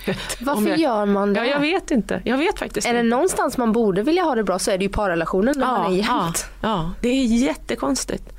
[0.40, 1.40] Varför jag, gör man det?
[1.40, 2.22] Ja, jag vet inte.
[2.24, 3.08] Jag vet faktiskt Är det inte.
[3.10, 5.96] någonstans man borde vilja ha det bra så är det ju parrelationen när man är
[5.96, 6.08] jämt.
[6.08, 8.32] Ja, ja, det är jättekonstigt.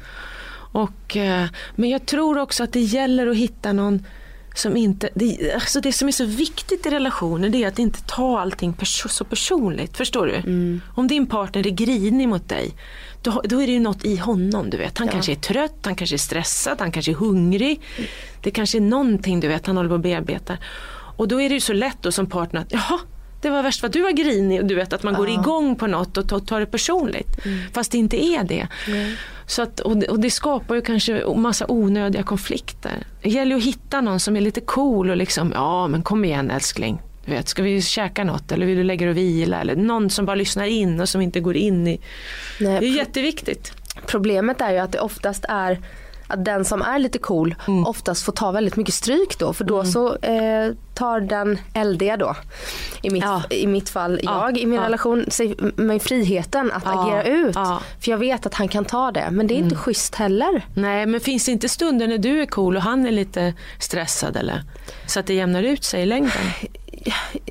[0.71, 1.45] Och, eh,
[1.75, 4.05] men jag tror också att det gäller att hitta någon
[4.55, 7.99] som inte, det, alltså det som är så viktigt i relationer det är att inte
[8.07, 9.97] ta allting perso- så personligt.
[9.97, 10.35] Förstår du?
[10.35, 10.81] Mm.
[10.95, 12.71] Om din partner är grinig mot dig,
[13.21, 14.69] då, då är det ju något i honom.
[14.69, 14.97] du vet.
[14.97, 17.81] Han kanske är trött, han kanske är stressad, han kanske är hungrig.
[18.41, 20.57] Det kanske är någonting du vet, han håller på att bearbeta.
[21.17, 22.99] Och då är det ju så lätt då som partner att, jaha,
[23.41, 24.61] det var värst vad du var grinig.
[24.61, 27.45] och Du vet att man går igång på något och tar, tar det personligt.
[27.45, 27.59] Mm.
[27.73, 28.67] Fast det inte är det.
[29.51, 33.07] Så att, och, det, och det skapar ju kanske massa onödiga konflikter.
[33.21, 36.25] Det gäller ju att hitta någon som är lite cool och liksom, ja men kom
[36.25, 37.01] igen älskling.
[37.25, 39.61] Du vet, ska vi käka något eller vill du lägga dig och vila?
[39.61, 42.01] Eller någon som bara lyssnar in och som inte går in i...
[42.59, 43.73] Nej, Det är jätteviktigt.
[44.05, 45.79] Problemet är ju att det oftast är
[46.33, 47.85] att den som är lite cool Mm.
[47.85, 52.35] oftast får ta väldigt mycket stryk då för då så eh, tar den eldiga då,
[53.01, 53.43] i mitt, Ja.
[53.49, 54.45] i mitt fall Ja.
[54.45, 54.85] jag i min Ja.
[54.85, 55.25] relation,
[55.75, 57.55] mig friheten att agera ut.
[57.55, 57.77] Mm.
[57.99, 60.65] För jag vet att han kan ta det men det är inte schysst heller.
[60.73, 64.37] Nej, men finns det inte stunder när du är cool och han är lite stressad
[64.37, 64.63] eller?
[65.07, 66.31] Så att det jämnar ut sig i längden?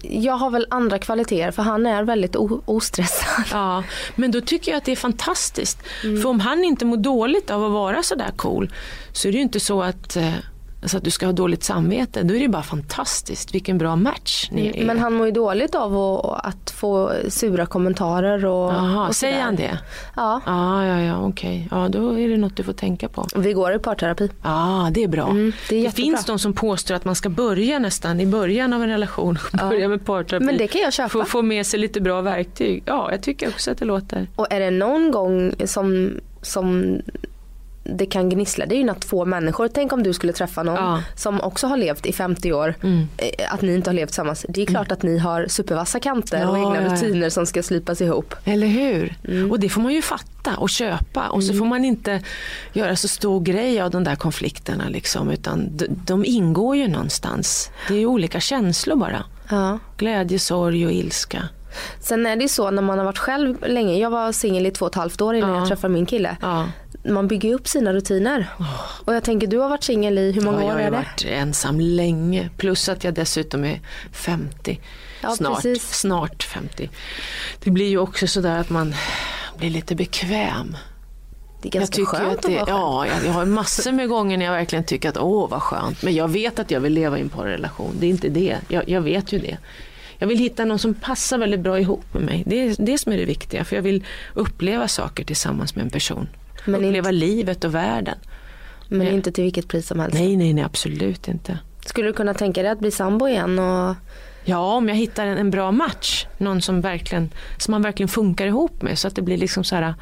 [0.03, 3.45] Jag har väl andra kvaliteter för han är väldigt ostressad.
[3.53, 3.85] Ja,
[4.17, 5.79] men då tycker jag att det är fantastiskt.
[6.05, 6.23] Mm.
[6.23, 8.71] För om han inte mår dåligt av att vara sådär cool
[9.13, 10.17] så är det ju inte så att,
[10.83, 12.23] alltså att du ska ha dåligt samvete.
[12.23, 13.55] Då är det bara fantastiskt.
[13.55, 14.75] Vilken bra match ni är.
[14.75, 19.17] Mm, Men han mår ju dåligt av att, att få sura kommentarer och, Jaha, och
[19.17, 19.79] säger han det?
[20.17, 21.69] Ja, Ja, ja, ja, okej.
[21.71, 23.27] Ja, då är det något du får tänka på.
[23.37, 24.31] vi går i parterapi.
[24.43, 25.29] Ja, det är bra.
[25.29, 28.73] Mm, det är det finns de som påstår att man ska börja nästan i början
[28.73, 29.39] av en relation.
[29.53, 30.45] Börja med parterapi.
[30.45, 31.09] Men det kan jag köpa.
[31.09, 32.83] För att få med sig lite bra verktyg.
[32.87, 34.27] Ja, jag tycker också att det låter.
[34.37, 36.11] Och är det någon gång som,
[36.43, 36.97] som
[37.85, 40.75] det kan gnissla, det är ju när två människor, tänk om du skulle träffa någon
[40.75, 41.03] Ja.
[41.17, 43.09] som också har levt i 50 år, Mm.
[43.17, 44.47] eh, att ni inte har levt tillsammans.
[44.49, 47.63] Det är klart att ni har supervassa kanter och Ja, egna ja, rutiner som ska
[47.63, 48.35] slipas ihop.
[48.45, 49.15] Eller hur?
[49.29, 49.51] Mm.
[49.51, 51.29] Och det får man ju fatta och köpa.
[51.29, 52.23] Och så får man inte
[52.73, 54.85] göra så stor grej av de där konflikterna.
[54.89, 57.71] Liksom, utan de, de ingår ju någonstans.
[57.89, 59.25] Det är ju olika känslor bara.
[59.97, 61.49] Glädje, sorg och ilska.
[62.01, 64.71] Sen är det ju så när man har varit själv länge, jag var singel i
[64.71, 65.59] två och ett halvt år innan Ja.
[65.59, 66.37] jag träffade min kille.
[67.05, 68.47] Man bygger upp sina rutiner.
[69.05, 70.91] Och jag tänker du har varit singel i hur många Ja, jag år har är
[70.91, 70.97] det?
[70.97, 72.51] varit ensam länge.
[72.57, 73.81] Plus att jag dessutom är
[74.13, 74.81] 50.
[75.23, 75.91] Ja, snart, precis.
[75.93, 76.91] snart 50.
[77.65, 78.95] Det blir ju också sådär att man
[79.59, 80.77] blir lite bekväm.
[81.63, 83.93] Det är Jag ganska tycker skönt att det, att vara ja, jag, jag har massor
[83.93, 86.03] med gånger när jag verkligen tycker att åh vad skönt.
[86.03, 87.97] Men jag vet att jag vill leva i en parrelation.
[88.01, 88.57] Det är inte det.
[88.69, 89.57] Jag, jag vet ju det.
[90.19, 92.43] Jag vill hitta någon som passar väldigt bra ihop med mig.
[92.47, 93.65] Det är det som är det viktiga.
[93.65, 96.29] För jag vill uppleva saker tillsammans med en person.
[96.65, 98.19] Men uppleva livet och världen.
[98.89, 100.15] Men inte till vilket pris som helst.
[100.15, 101.59] Nej, nej, nej, absolut inte.
[101.87, 103.59] Skulle du kunna tänka dig att bli sambo igen?
[103.59, 103.95] Och...
[104.45, 106.27] Ja, om jag hittar en, en bra match.
[106.39, 108.99] Någon som, verkligen, som man verkligen funkar ihop med.
[108.99, 109.95] Så att det blir liksom så här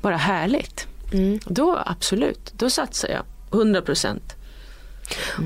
[0.00, 0.86] bara härligt.
[1.12, 1.38] Mm.
[1.46, 3.24] Då absolut, då satsar jag.
[3.60, 4.34] 100 procent.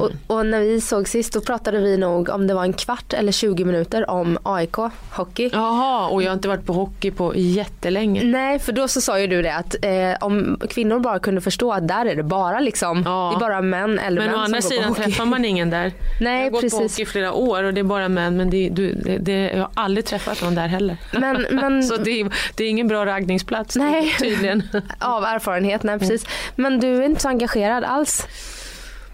[0.01, 3.13] Och, och när vi såg sist då pratade vi nog om det var en kvart
[3.13, 4.77] eller 20 minuter om AIK
[5.11, 5.51] hockey.
[5.53, 8.25] Jaha, och jag har inte varit på hockey på jättelänge.
[8.25, 9.93] Nej för då så sa ju du det att eh,
[10.27, 13.31] om kvinnor bara kunde förstå att där är det bara liksom, Ja.
[13.33, 15.11] det är bara män eller Men män å andra som går sidan på hockey.
[15.11, 15.93] träffar man ingen där.
[16.21, 18.51] Nej, jag har gått på hockey i flera år och det är bara män men
[18.51, 20.97] det, du, det, det, jag har aldrig träffat någon där heller.
[21.13, 24.15] Men, men Så det, är- det är ingen bra raggningsplats Nej.
[24.21, 24.63] tydligen.
[25.01, 26.27] av erfarenhet, nej precis.
[26.57, 28.27] Men du är inte så engagerad alls?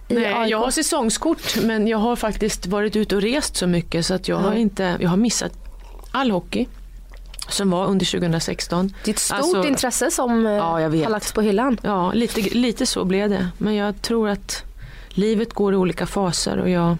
[0.08, 0.50] Nej, AIK?
[0.50, 4.28] jag har säsongskort men jag har faktiskt varit ute och rest så mycket så att
[4.28, 4.58] jag, har, Ja.
[4.58, 5.52] inte, jag har missat
[6.10, 6.66] all hockey
[7.48, 8.94] som var under 2016.
[9.04, 11.04] Det är ett stort Alltså, intresse som eh, Ja, vet.
[11.04, 11.78] har lagts på hyllan.
[11.82, 13.48] Ja, lite, lite så blev det.
[13.58, 14.62] Men jag tror att
[15.08, 16.96] livet går i olika faser och jag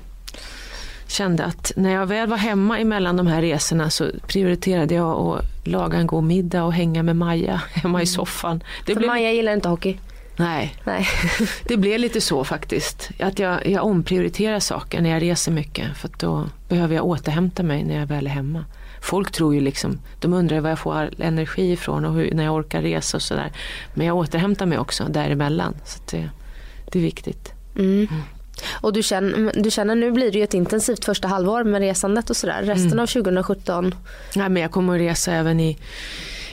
[1.06, 5.44] kände att när jag väl var hemma emellan de här resorna så prioriterade jag att
[5.66, 8.62] laga en god middag och hänga med Maja hemma i soffan.
[8.86, 9.98] Det För blev, Maja gillar inte hockey.
[10.36, 11.06] Nej, Nej.
[11.64, 13.10] det blev lite så faktiskt.
[13.18, 17.84] Att jag, jag omprioriterar saker när jag reser mycket för då behöver jag återhämta mig
[17.84, 18.64] när jag väl är hemma.
[19.00, 22.44] Folk tror ju liksom, de undrar var jag får all energi ifrån och hur, när
[22.44, 23.52] jag orkar resa och sådär.
[23.94, 25.74] Men jag återhämtar mig också däremellan.
[25.84, 26.30] Så det,
[26.92, 27.52] det är viktigt.
[27.76, 28.08] Mm.
[28.80, 32.30] Och du känner, du känner nu blir det ju ett intensivt första halvår med resandet
[32.30, 32.62] och sådär.
[32.62, 32.98] Resten Mm.
[32.98, 33.94] av 2017.
[34.36, 35.78] Nej, men jag kommer att resa även i,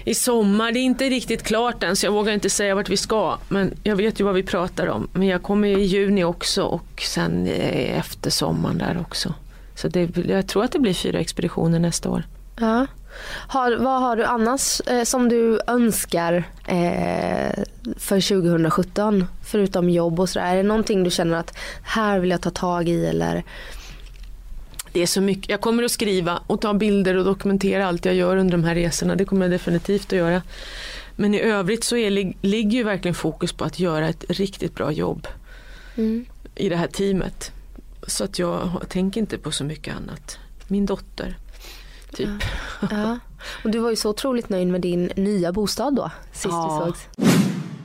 [0.06, 0.72] i sommar.
[0.72, 3.38] Det är inte riktigt klart än så jag vågar inte säga vart vi ska.
[3.48, 5.08] Men jag vet ju vad vi pratar om.
[5.14, 9.34] Men jag kommer i juni också och sen eh, efter sommaren där också.
[9.76, 12.24] Så det, jag tror att det blir fyra expeditioner nästa år.
[12.60, 12.88] Ja.
[13.48, 17.64] Har, vad har du annars eh, som du önskar eh,
[17.98, 19.26] för 2017?
[19.44, 20.46] Förutom jobb och sådär.
[20.46, 23.44] Är det någonting du känner att här vill jag ta tag i eller?
[24.94, 25.50] Det är så mycket.
[25.50, 28.76] Jag kommer att skriva och ta bilder och dokumentera allt jag gör under de här
[28.76, 29.16] resorna.
[29.16, 30.42] Det kommer jag definitivt att göra.
[31.16, 34.76] Men i övrigt så är, lig- ligger ju verkligen fokus på att göra ett riktigt
[34.76, 35.28] bra jobb
[35.98, 36.26] Mm.
[36.56, 37.52] i det här teamet.
[38.08, 40.38] Så att jag tänker inte på så mycket annat.
[40.68, 41.38] Min dotter,
[42.14, 42.30] typ.
[42.92, 43.20] Ja.
[43.64, 46.86] Och du var ju så otroligt nöjd med din nya bostad då, sist Ja.
[46.86, 47.32] vi sågs.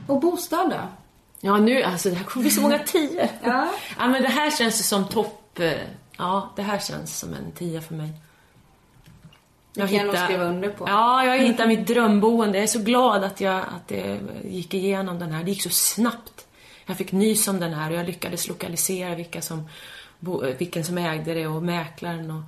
[0.07, 0.81] Och bostad då?
[1.41, 3.29] Ja nu, alltså det här kommer bli så många tio.
[3.45, 3.71] Ja.
[3.99, 5.71] ja men det här känns ju som topp, eh,
[6.17, 8.13] ja det här känns som en tia för mig.
[9.73, 10.85] Det kan jag nog skriva under på.
[10.89, 12.59] Ja, jag hittar mitt drömboende.
[12.59, 15.45] Jag är så glad att, jag, att det gick igenom den här.
[15.45, 16.47] Det gick så snabbt.
[16.87, 19.69] Jag fick nys om den här och jag lyckades lokalisera vilka som
[20.59, 22.31] vilken som ägde det och mäklaren.
[22.31, 22.43] Och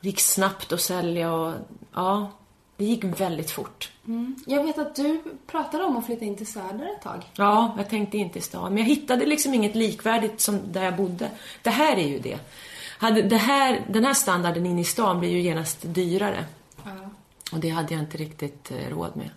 [0.00, 1.54] det gick snabbt att sälja och
[1.94, 2.30] ja,
[2.76, 3.90] det gick väldigt fort.
[4.46, 7.22] Jag vet att du pratade om att flytta in till Söder ett tag.
[7.34, 8.74] Ja, jag tänkte inte i stan.
[8.74, 11.30] Men jag hittade liksom inget likvärdigt som där jag bodde.
[11.62, 12.38] Det här är ju det.
[12.98, 16.44] Hade det här, den här standarden inne i stan blir ju genast dyrare.
[17.52, 19.30] Och det hade jag inte riktigt eh, råd med.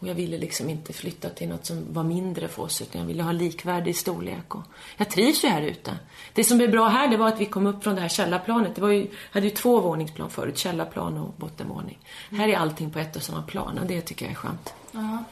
[0.00, 3.08] Och jag ville liksom inte flytta till något som var mindre för oss, utan jag
[3.08, 4.54] ville ha likvärdig storlek.
[4.54, 4.62] Och
[4.96, 5.98] jag trivs ju här ute.
[6.32, 8.74] Det som är bra här, det var att vi kom upp från det här källarplanet.
[8.74, 11.98] Det var ju, hade ju två våningsplan förut, källarplan och bottenvåning.
[12.30, 14.74] Här är allting på ett och samma plan och det tycker jag är skönt.
[14.92, 15.24] Ja,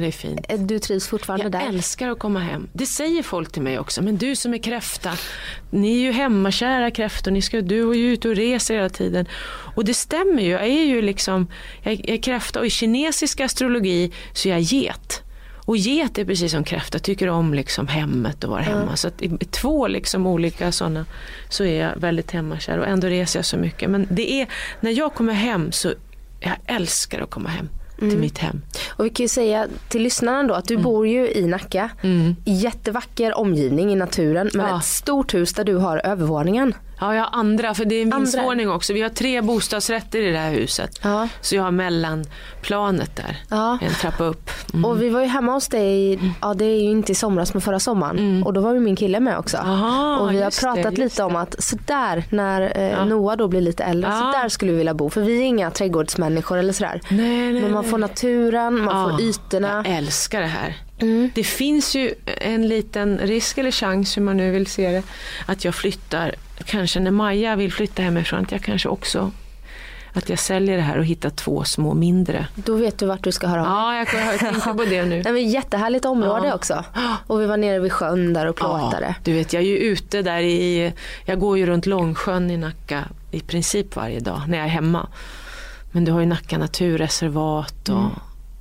[0.00, 0.40] det är fint.
[0.48, 1.68] Eh, Du trivs fortfarande Jag där?
[1.68, 2.68] älskar att komma hem.
[2.72, 4.02] Det säger folk till mig också.
[4.02, 5.12] Men du som är kräfta,
[5.70, 7.30] ni är ju hemmakära kräftor.
[7.30, 9.26] Ni ska, du är ju ute och reser hela tiden.
[9.74, 10.48] Och det stämmer ju.
[10.50, 11.46] Jag är ju liksom,
[11.82, 15.22] jag jag är kräfta och i kinesisk astrologi så är jag get.
[15.64, 18.96] Och get är precis som kräfta, tycker om liksom hemmet och vara hemma.
[18.96, 21.06] Så att i två liksom olika sådana
[21.48, 23.90] så är jag väldigt hemmakär och ändå reser jag så mycket.
[23.90, 24.46] Men det är,
[24.80, 25.92] när jag kommer hem så,
[26.40, 27.68] jag älskar att komma hem
[28.10, 28.60] till mitt hem.
[28.90, 30.82] Och vi kan ju säga till lyssnarna då att Mm.
[30.82, 31.90] du bor ju i Nacka.
[32.44, 34.78] Jättevacker omgivning i naturen men Ja.
[34.78, 36.74] ett stort hus där du har övervåningen.
[37.02, 38.92] Ja, jag har andra, för det är en vindsvåning också.
[38.92, 41.00] Vi har tre bostadsrätter i det här huset.
[41.02, 41.28] Ja.
[41.40, 43.78] Så jag har mellanplanet där, Ja.
[43.82, 44.50] en trappa upp.
[44.74, 44.84] Mm.
[44.84, 47.60] Och vi var ju hemma hos dig, ja det är ju inte i somras men
[47.60, 48.42] förra sommaren.
[48.42, 49.56] Och då var ju min kille med också.
[49.56, 49.70] Mm.
[49.70, 53.48] Aha, och vi har det, pratat just lite om att sådär när eh, Noah då
[53.48, 54.18] blir lite äldre, Ja.
[54.32, 55.10] så där skulle vi vilja bo.
[55.10, 57.00] För vi är inga trädgårdsmänniskor eller sådär.
[57.08, 59.82] Nej, nej, men man får naturen, man får ytorna.
[59.86, 60.76] Jag älskar det här.
[60.98, 61.30] Mm.
[61.34, 65.02] Det finns ju en liten risk eller chans, hur man nu vill se det,
[65.46, 66.34] att jag flyttar,
[66.66, 69.30] kanske när Maja vill flytta hemifrån, att jag kanske också
[70.14, 72.46] att jag säljer det här och hittar två små mindre.
[72.54, 73.66] Då vet du vart du ska höra av.
[73.66, 75.22] Ja, jag, jag tänker på det nu.
[75.24, 76.54] Nej, men jättehärligt område Ja.
[76.54, 76.84] också.
[77.26, 79.06] Och vi var nere vid sjön där och plåtade.
[79.08, 80.92] Ja, du vet, jag är ju ute där i,
[81.24, 85.08] jag går ju runt Långsjön i Nacka i princip varje dag när jag är hemma.
[85.92, 88.10] Men du har ju Nacka naturreservat och ja,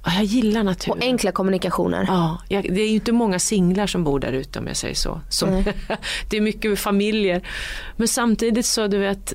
[0.06, 0.98] jag gillar naturen.
[0.98, 2.06] Och enkla kommunikationer.
[2.08, 4.96] Ja, jag, det är ju inte många singlar som bor där ute om jag säger
[4.96, 5.22] så.
[5.30, 5.64] Som,
[6.30, 7.48] det är mycket familjer.
[7.96, 9.34] Men samtidigt så du vet,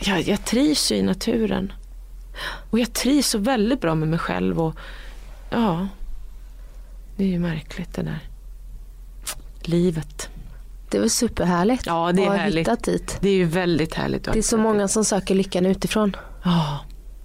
[0.00, 1.72] jag, jag trivs ju i naturen.
[2.70, 4.76] Och jag trivs så väldigt bra med mig själv och
[5.50, 5.88] ja,
[7.16, 8.18] det är ju märkligt det där.
[9.62, 10.28] Livet.
[10.90, 12.68] Det var superhärligt Ja, det är att ha härligt.
[12.68, 13.18] hittat dit.
[13.20, 14.24] Det är ju väldigt härligt.
[14.24, 16.16] Det är så många som söker lyckan utifrån.
[16.44, 16.80] Ja.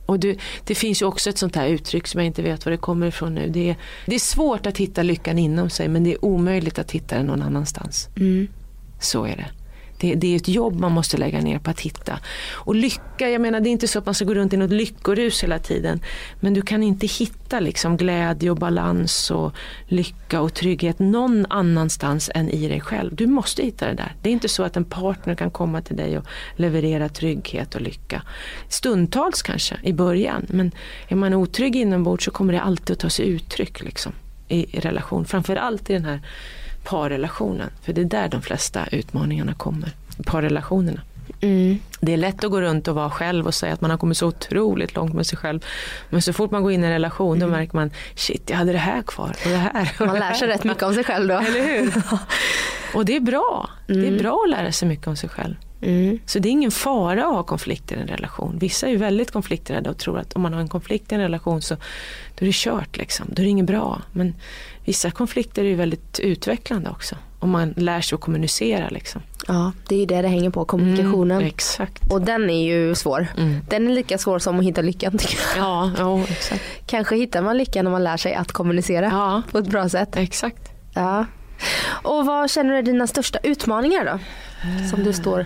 [0.07, 2.71] Och du, det finns ju också ett sånt här uttryck som jag inte vet var
[2.71, 3.49] det kommer ifrån nu.
[3.49, 6.91] Det är, det är svårt att hitta lyckan inom sig men det är omöjligt att
[6.91, 8.09] hitta den någon annanstans.
[8.17, 8.47] Mm.
[8.99, 9.47] Så är det.
[9.97, 12.19] Det, det är ett jobb man måste lägga ner på att hitta.
[12.53, 14.71] Och lycka, jag menar det är inte så att man ska gå runt i något
[14.71, 15.99] lyckorus hela tiden.
[16.39, 19.53] Men du kan inte hitta liksom glädje och balans och
[19.87, 23.15] lycka och trygghet någon annanstans än i dig själv.
[23.15, 24.15] Du måste hitta det där.
[24.21, 26.25] Det är inte så att en partner kan komma till dig och
[26.55, 28.21] leverera trygghet och lycka.
[28.69, 30.71] Stundtals kanske i början men
[31.07, 34.11] är man otrygg inombords så kommer det alltid att ta sig uttryck liksom,
[34.47, 35.25] i, i relation.
[35.25, 36.21] Framförallt i den här
[36.89, 37.69] parrelationen.
[37.81, 39.89] För det är där de flesta utmaningarna kommer.
[40.25, 41.01] Parrelationerna.
[41.41, 41.79] Mm.
[41.99, 44.17] Det är lätt att gå runt och vara själv och säga att man har kommit
[44.17, 45.65] så otroligt långt med sig själv.
[46.09, 48.71] Men så fort man går in i en relation då märker man, shit jag hade
[48.71, 49.91] det här kvar och det här.
[49.99, 50.33] och Man det lär här.
[50.33, 51.33] sig rätt mycket om sig själv då.
[51.47, 51.93] Eller hur?
[52.93, 53.69] Och det är bra.
[53.88, 55.55] Det är bra att lära sig mycket om sig själv.
[55.82, 56.19] Mm.
[56.25, 58.57] Så det är ingen fara att ha konflikter i en relation.
[58.59, 61.21] Vissa är ju väldigt konflikträdda och tror att om man har en konflikt i en
[61.21, 63.25] relation så då är det kört liksom.
[63.30, 64.01] Då är det inget bra.
[64.11, 64.36] Men
[64.86, 67.15] vissa konflikter är ju väldigt utvecklande också.
[67.39, 69.21] Om man lär sig att kommunicera liksom.
[69.47, 71.38] Ja, det är ju det det hänger på, kommunikationen.
[71.38, 72.11] Mm, exakt.
[72.11, 73.28] Och den är ju svår.
[73.38, 73.59] Mm.
[73.69, 75.65] Den är lika svår som att hitta lyckan tycker jag.
[75.65, 76.61] Ja, ja, exakt.
[76.86, 80.15] Kanske hittar man lyckan när man lär sig att kommunicera Ja, på ett bra sätt.
[80.15, 80.71] exakt.
[80.93, 81.25] Ja.
[82.03, 84.19] Och vad känner du är dina största utmaningar då?
[84.89, 85.45] Som du står...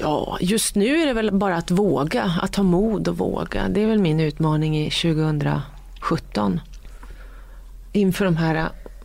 [0.00, 3.68] Ja, just nu är det väl bara att våga, att ha mod och våga.
[3.68, 6.60] Det är väl min utmaning i 2017.
[7.92, 8.54] Inför de här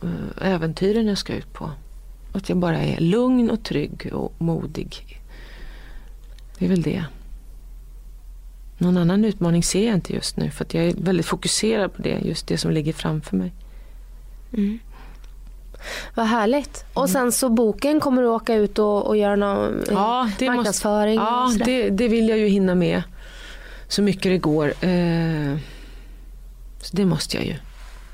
[0.02, 1.70] eh, äventyren jag ska ut på.
[2.32, 5.20] Att jag bara är lugn och trygg och modig.
[6.58, 7.04] Det är väl det.
[8.78, 12.02] Någon annan utmaning ser jag inte just nu för att jag är väldigt fokuserad på
[12.02, 13.52] det, just det som ligger framför mig.
[14.52, 14.78] Mm.
[16.14, 16.84] Vad härligt.
[16.94, 20.44] Och sen så boken, kommer du åka ut och, och göra någon eh, Ja, det
[20.46, 21.18] måste- marknadsföring?
[21.18, 21.64] och Ja, sådär?
[21.64, 23.02] det, det vill jag ju hinna med
[23.88, 24.66] så mycket det går.
[24.80, 25.56] Eh,
[26.80, 27.54] så det måste jag ju.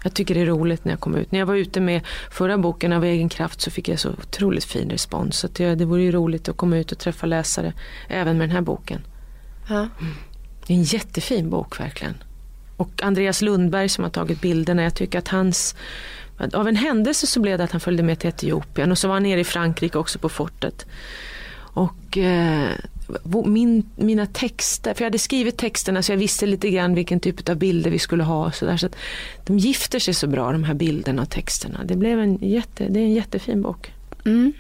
[0.04, 1.32] Jag tycker det är roligt när jag kommer ut.
[1.32, 2.00] När jag var ute med
[2.30, 5.36] förra boken av egen kraft så fick jag så otroligt fin respons.
[5.38, 7.72] Så det, det vore ju roligt att komma ut och träffa läsare
[8.08, 9.00] även med den här boken.
[9.68, 9.88] Ja.
[10.66, 12.14] Det är en jättefin bok verkligen.
[12.76, 15.74] Och Andreas Lundberg som har tagit bilderna, jag tycker att hans
[16.52, 19.14] av en händelse så blev det att han följde med till Etiopien och så var
[19.14, 20.86] han nere i Frankrike också på fortet.
[21.72, 22.68] Och eh,
[23.46, 27.48] min, mina texter, för jag hade skrivit texterna så jag visste lite grann vilken typ
[27.48, 28.52] av bilder vi skulle ha.
[28.52, 28.96] Så där, så att
[29.46, 31.80] de gifter sig så bra de här bilderna och texterna.
[31.84, 33.92] Det, blev en jätte, det är en jättefin bok.
[34.24, 34.52] Mm.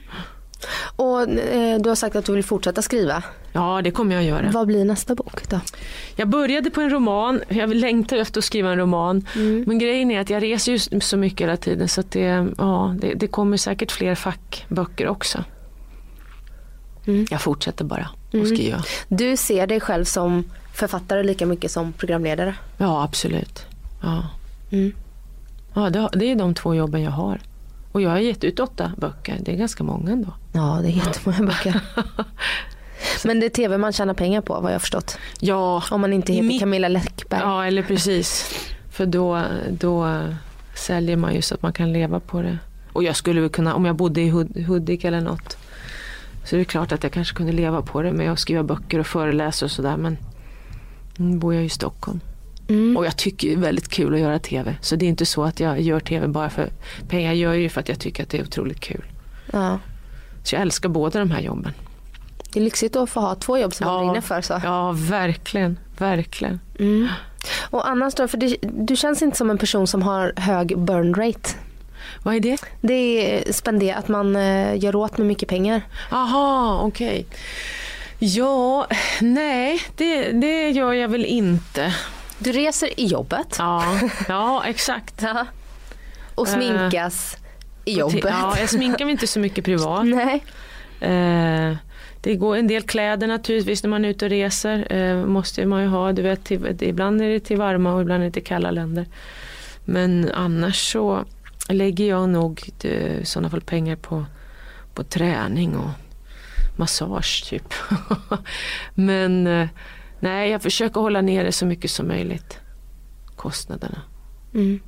[0.96, 3.22] Och eh, du har sagt att du vill fortsätta skriva.
[3.52, 4.50] Ja, det kommer jag att göra.
[4.50, 5.60] Vad blir nästa bok då?
[6.16, 9.26] Jag började på en roman, jag längtar efter att skriva en roman.
[9.34, 9.64] Mm.
[9.66, 12.94] Men grejen är att jag reser ju så mycket hela tiden så att det, ja,
[13.00, 15.44] det, det kommer säkert fler fackböcker också.
[17.06, 17.26] Mm.
[17.30, 18.46] Jag fortsätter bara att mm.
[18.46, 18.84] skriva.
[19.08, 20.44] Du ser dig själv som
[20.74, 22.54] författare lika mycket som programledare?
[22.76, 23.66] Ja, absolut.
[24.02, 24.26] Ja,
[24.72, 24.92] mm.
[25.74, 27.40] ja det, det är de två jobben jag har.
[27.92, 30.34] Och jag har gett ut åtta böcker, det är ganska många ändå.
[30.52, 31.80] Ja, det är jättemånga böcker.
[33.24, 35.18] Men det är tv man tjänar pengar på vad jag har förstått.
[35.40, 35.82] Ja.
[35.90, 36.60] Om man inte heter mitt...
[36.60, 37.40] Camilla Läckberg.
[37.40, 38.54] Ja, eller precis.
[38.90, 40.20] För då, då
[40.74, 42.58] säljer man ju så att man kan leva på det.
[42.92, 44.28] Och jag skulle väl kunna, om jag bodde i
[44.64, 45.56] Hudik eller något,
[46.44, 48.98] så det är klart att jag kanske kunde leva på det med att skriva böcker
[48.98, 49.96] och föreläsa och sådär.
[49.96, 50.16] Men
[51.16, 52.20] nu bor jag i Stockholm.
[52.70, 52.96] Mm.
[52.96, 54.76] Och jag tycker det är väldigt kul att göra tv.
[54.80, 56.70] Så det är inte så att jag gör tv bara för
[57.08, 57.32] pengar.
[57.32, 59.04] Jag gör ju för att jag tycker att det är otroligt kul.
[59.52, 59.78] Ja.
[60.44, 61.72] Så jag älskar båda de här jobben.
[62.52, 63.92] Det är lyxigt att få ha två jobb som ja.
[63.92, 64.40] man brinner för.
[64.40, 64.60] Så.
[64.64, 65.78] Ja, verkligen.
[65.98, 66.60] Verkligen.
[66.78, 67.08] Mm.
[67.60, 71.14] Och annars då, för det, du känns inte som en person som har hög burn
[71.14, 71.50] rate.
[72.22, 72.56] Vad är det?
[72.80, 75.82] Det är spendera, att man eh, gör åt med mycket pengar.
[76.10, 77.06] Aha, okej.
[77.06, 77.24] Okay.
[78.18, 78.86] Ja,
[79.20, 81.94] nej, det, det gör jag väl inte.
[82.42, 83.56] Du reser i jobbet.
[83.58, 85.22] Ja, ja exakt.
[85.22, 85.46] Ja.
[86.34, 88.24] Och sminkas uh, i jobbet.
[88.24, 90.06] Ja, jag sminkar mig inte så mycket privat.
[90.06, 90.44] Nej.
[91.02, 91.76] Uh,
[92.20, 94.92] det går en del kläder naturligtvis när man är ute och reser.
[94.92, 96.12] Uh, måste man ju ha.
[96.12, 99.06] Du vet, till, ibland är det till varma och ibland är det till kalla länder.
[99.84, 101.24] Men annars så
[101.68, 104.24] lägger jag nog i sådana fall pengar på,
[104.94, 105.90] på träning och
[106.76, 107.74] massage typ.
[108.94, 109.46] Men
[110.20, 112.58] Nej, jag försöker hålla nere så mycket som möjligt.
[113.36, 114.02] Kostnaderna.
[114.54, 114.80] Mm.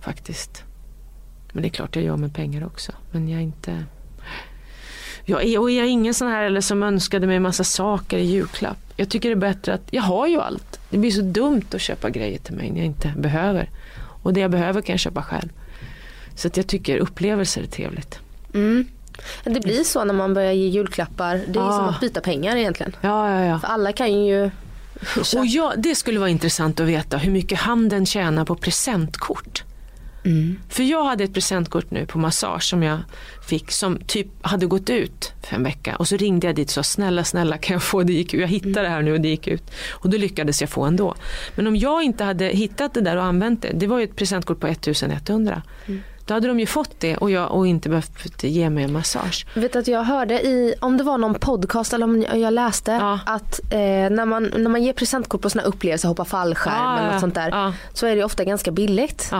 [0.00, 0.64] Faktiskt.
[1.52, 2.92] Men det är klart jag gör med pengar också.
[3.10, 3.84] Men jag är inte...
[5.24, 8.24] Jag är, och jag är ingen sån här eller som önskade mig massa saker i
[8.24, 8.78] julklapp.
[8.96, 10.80] Jag tycker det är bättre att jag har ju allt.
[10.90, 13.70] Det blir så dumt att köpa grejer till mig när jag inte behöver.
[14.22, 15.48] Och det jag behöver kan jag köpa själv.
[16.34, 18.18] Så att jag tycker upplevelser är trevligt.
[18.54, 18.86] Mm.
[19.44, 21.34] Det blir så när man börjar ge julklappar.
[21.34, 21.72] Det är ja.
[21.72, 22.96] som att byta pengar egentligen.
[23.00, 23.58] Ja, ja, ja.
[23.58, 24.50] För alla kan ju
[25.36, 29.62] och ja, det skulle vara intressant att veta hur mycket handeln tjänar på presentkort.
[30.26, 30.60] Mm.
[30.68, 32.98] För jag hade ett presentkort nu på massage som jag
[33.48, 36.72] fick som typ hade gått ut för en vecka och så ringde jag dit och
[36.72, 38.40] sa snälla snälla kan jag få det gick ut.
[38.40, 39.62] Jag hittade det här nu och det gick ut.
[39.90, 41.14] Och då lyckades jag få ändå.
[41.54, 44.16] Men om jag inte hade hittat det där och använt det, det var ju ett
[44.16, 45.62] presentkort på 1100.
[45.86, 46.02] Mm.
[46.26, 49.46] Då hade de ju fått det och, jag, och inte behövt ge mig en massage.
[49.54, 53.20] Vet att jag hörde i, om det var någon podcast eller om jag läste ja.
[53.26, 53.78] att eh,
[54.10, 57.34] när, man, när man ger presentkort på sådana upplevelser, hoppa fallskärm ja, eller något sånt
[57.34, 57.48] där.
[57.50, 57.72] Ja.
[57.92, 59.30] Så är det ofta ganska billigt.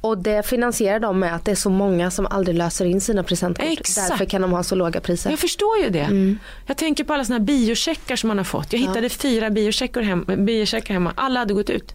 [0.00, 3.22] Och det finansierar de med att det är så många som aldrig löser in sina
[3.22, 3.66] presentkort.
[3.70, 4.08] Exakt.
[4.08, 5.30] Därför kan de ha så låga priser.
[5.30, 6.00] Jag förstår ju det.
[6.00, 6.38] Mm.
[6.66, 8.72] Jag tänker på alla sådana här biocheckar som man har fått.
[8.72, 11.12] Jag hittade fyra biocheckar, hem, biocheckar hemma.
[11.14, 11.94] Alla hade gått ut.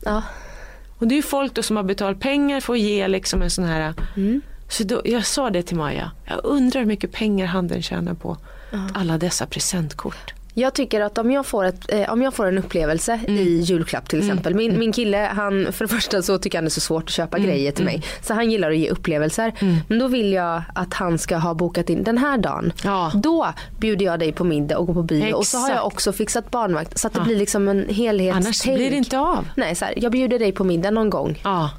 [0.98, 3.66] Och det är folk då som har betalat pengar för att ge liksom en sån
[3.66, 4.42] här mm.
[4.70, 8.38] Så då, jag sa det till Maja, jag undrar hur mycket pengar handeln tjänar på
[8.74, 8.88] uh.
[8.94, 10.34] alla dessa presentkort.
[10.60, 13.40] Jag tycker att om jag får, ett, eh, om jag får en upplevelse mm.
[13.40, 14.30] i julklapp till mm.
[14.30, 14.56] exempel.
[14.56, 14.80] Min, mm.
[14.80, 17.38] min kille, han, för det första så tycker han det är så svårt att köpa
[17.38, 17.50] mm.
[17.50, 17.96] grejer till mig.
[17.96, 18.08] Mm.
[18.22, 19.54] Så han gillar att ge upplevelser.
[19.60, 19.78] Mm.
[19.88, 22.74] Men då vill jag att han ska ha bokat in den här dagen.
[22.84, 23.12] Ja.
[23.16, 23.48] Då
[23.80, 25.24] bjuder jag dig på middag och går på bio.
[25.24, 25.38] Exakt.
[25.38, 27.00] Och så har jag också fixat barnvakt.
[27.00, 27.26] Så att det ja.
[27.26, 28.46] blir liksom en helhetstänk.
[28.46, 29.48] Annars blir det inte av.
[29.56, 31.42] Nej, så här, jag bjuder dig på middag någon gång.
[31.44, 31.70] Ja.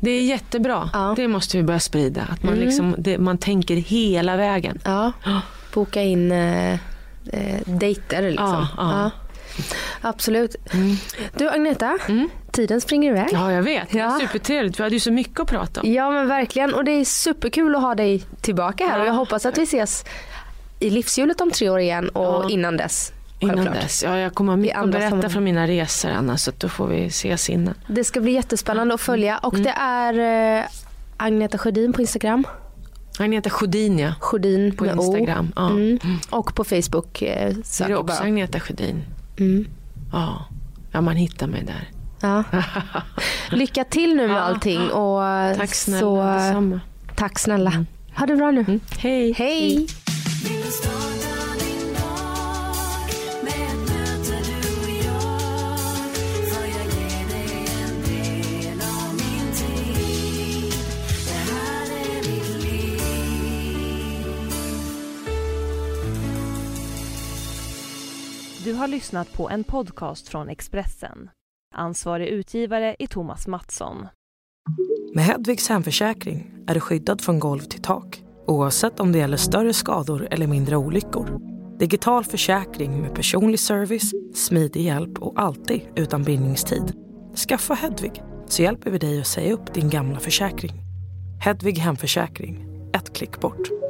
[0.00, 0.90] Det är jättebra.
[0.92, 1.14] Ja.
[1.16, 2.22] Det måste vi börja sprida.
[2.30, 4.78] Att man, liksom, det, man tänker hela vägen.
[4.84, 5.12] Ja.
[5.74, 6.78] Boka in eh,
[7.32, 8.66] eh, dejter liksom.
[8.76, 9.10] Ja, ja.
[10.00, 10.56] Absolut.
[10.74, 10.96] Mm.
[11.36, 12.28] Du Agneta, mm.
[12.50, 13.28] tiden springer iväg.
[13.32, 14.78] Ja jag vet, det är supertrevligt.
[14.78, 15.92] Vi hade ju så mycket att prata om.
[15.92, 19.02] Ja men verkligen och det är superkul att ha dig tillbaka här ja.
[19.02, 20.04] och jag hoppas att vi ses
[20.80, 22.50] i livshjulet om tre år igen och ja.
[22.50, 23.12] innan dess.
[23.40, 25.30] Innan dess, ja jag kommer mycket att berätta som...
[25.30, 27.74] från mina resor Anna så då får vi ses innan.
[27.86, 29.64] Det ska bli jättespännande att följa och mm.
[29.64, 30.64] det är eh,
[31.16, 32.44] Agneta Sjödin på Instagram.
[33.20, 34.14] Agneta Sjödin ja.
[34.20, 35.52] Sjödin på Instagram.
[35.56, 35.70] Ja.
[35.70, 35.98] Mm.
[36.30, 37.22] Och på Facebook.
[37.22, 38.18] Eh, är det också bara.
[38.18, 39.04] Agneta Sjödin?
[39.38, 39.66] Mm.
[40.12, 40.46] Ja.
[40.92, 41.90] ja, man hittar mig där.
[42.20, 42.44] Ja.
[43.50, 44.40] Lycka till nu med ja.
[44.40, 44.90] allting.
[44.90, 45.20] Och
[45.56, 46.80] tack snälla, så, detsamma.
[47.16, 47.70] Tack snälla.
[47.70, 47.86] Mm.
[48.14, 48.60] Ha det bra nu.
[48.60, 48.80] Mm.
[48.98, 49.32] Hej.
[49.32, 49.86] Hej.
[68.68, 71.30] Du har lyssnat på en podcast från Expressen.
[71.74, 74.06] Ansvarig utgivare är Thomas Mattsson.
[75.14, 79.72] Med Hedvigs hemförsäkring är du skyddad från golv till tak oavsett om det gäller större
[79.72, 81.40] skador eller mindre olyckor.
[81.78, 86.92] Digital försäkring med personlig service, smidig hjälp och alltid utan bindningstid.
[87.48, 90.72] Skaffa Hedvig så hjälper vi dig att säga upp din gamla försäkring.
[91.40, 93.87] Hedvig hemförsäkring, ett klick bort.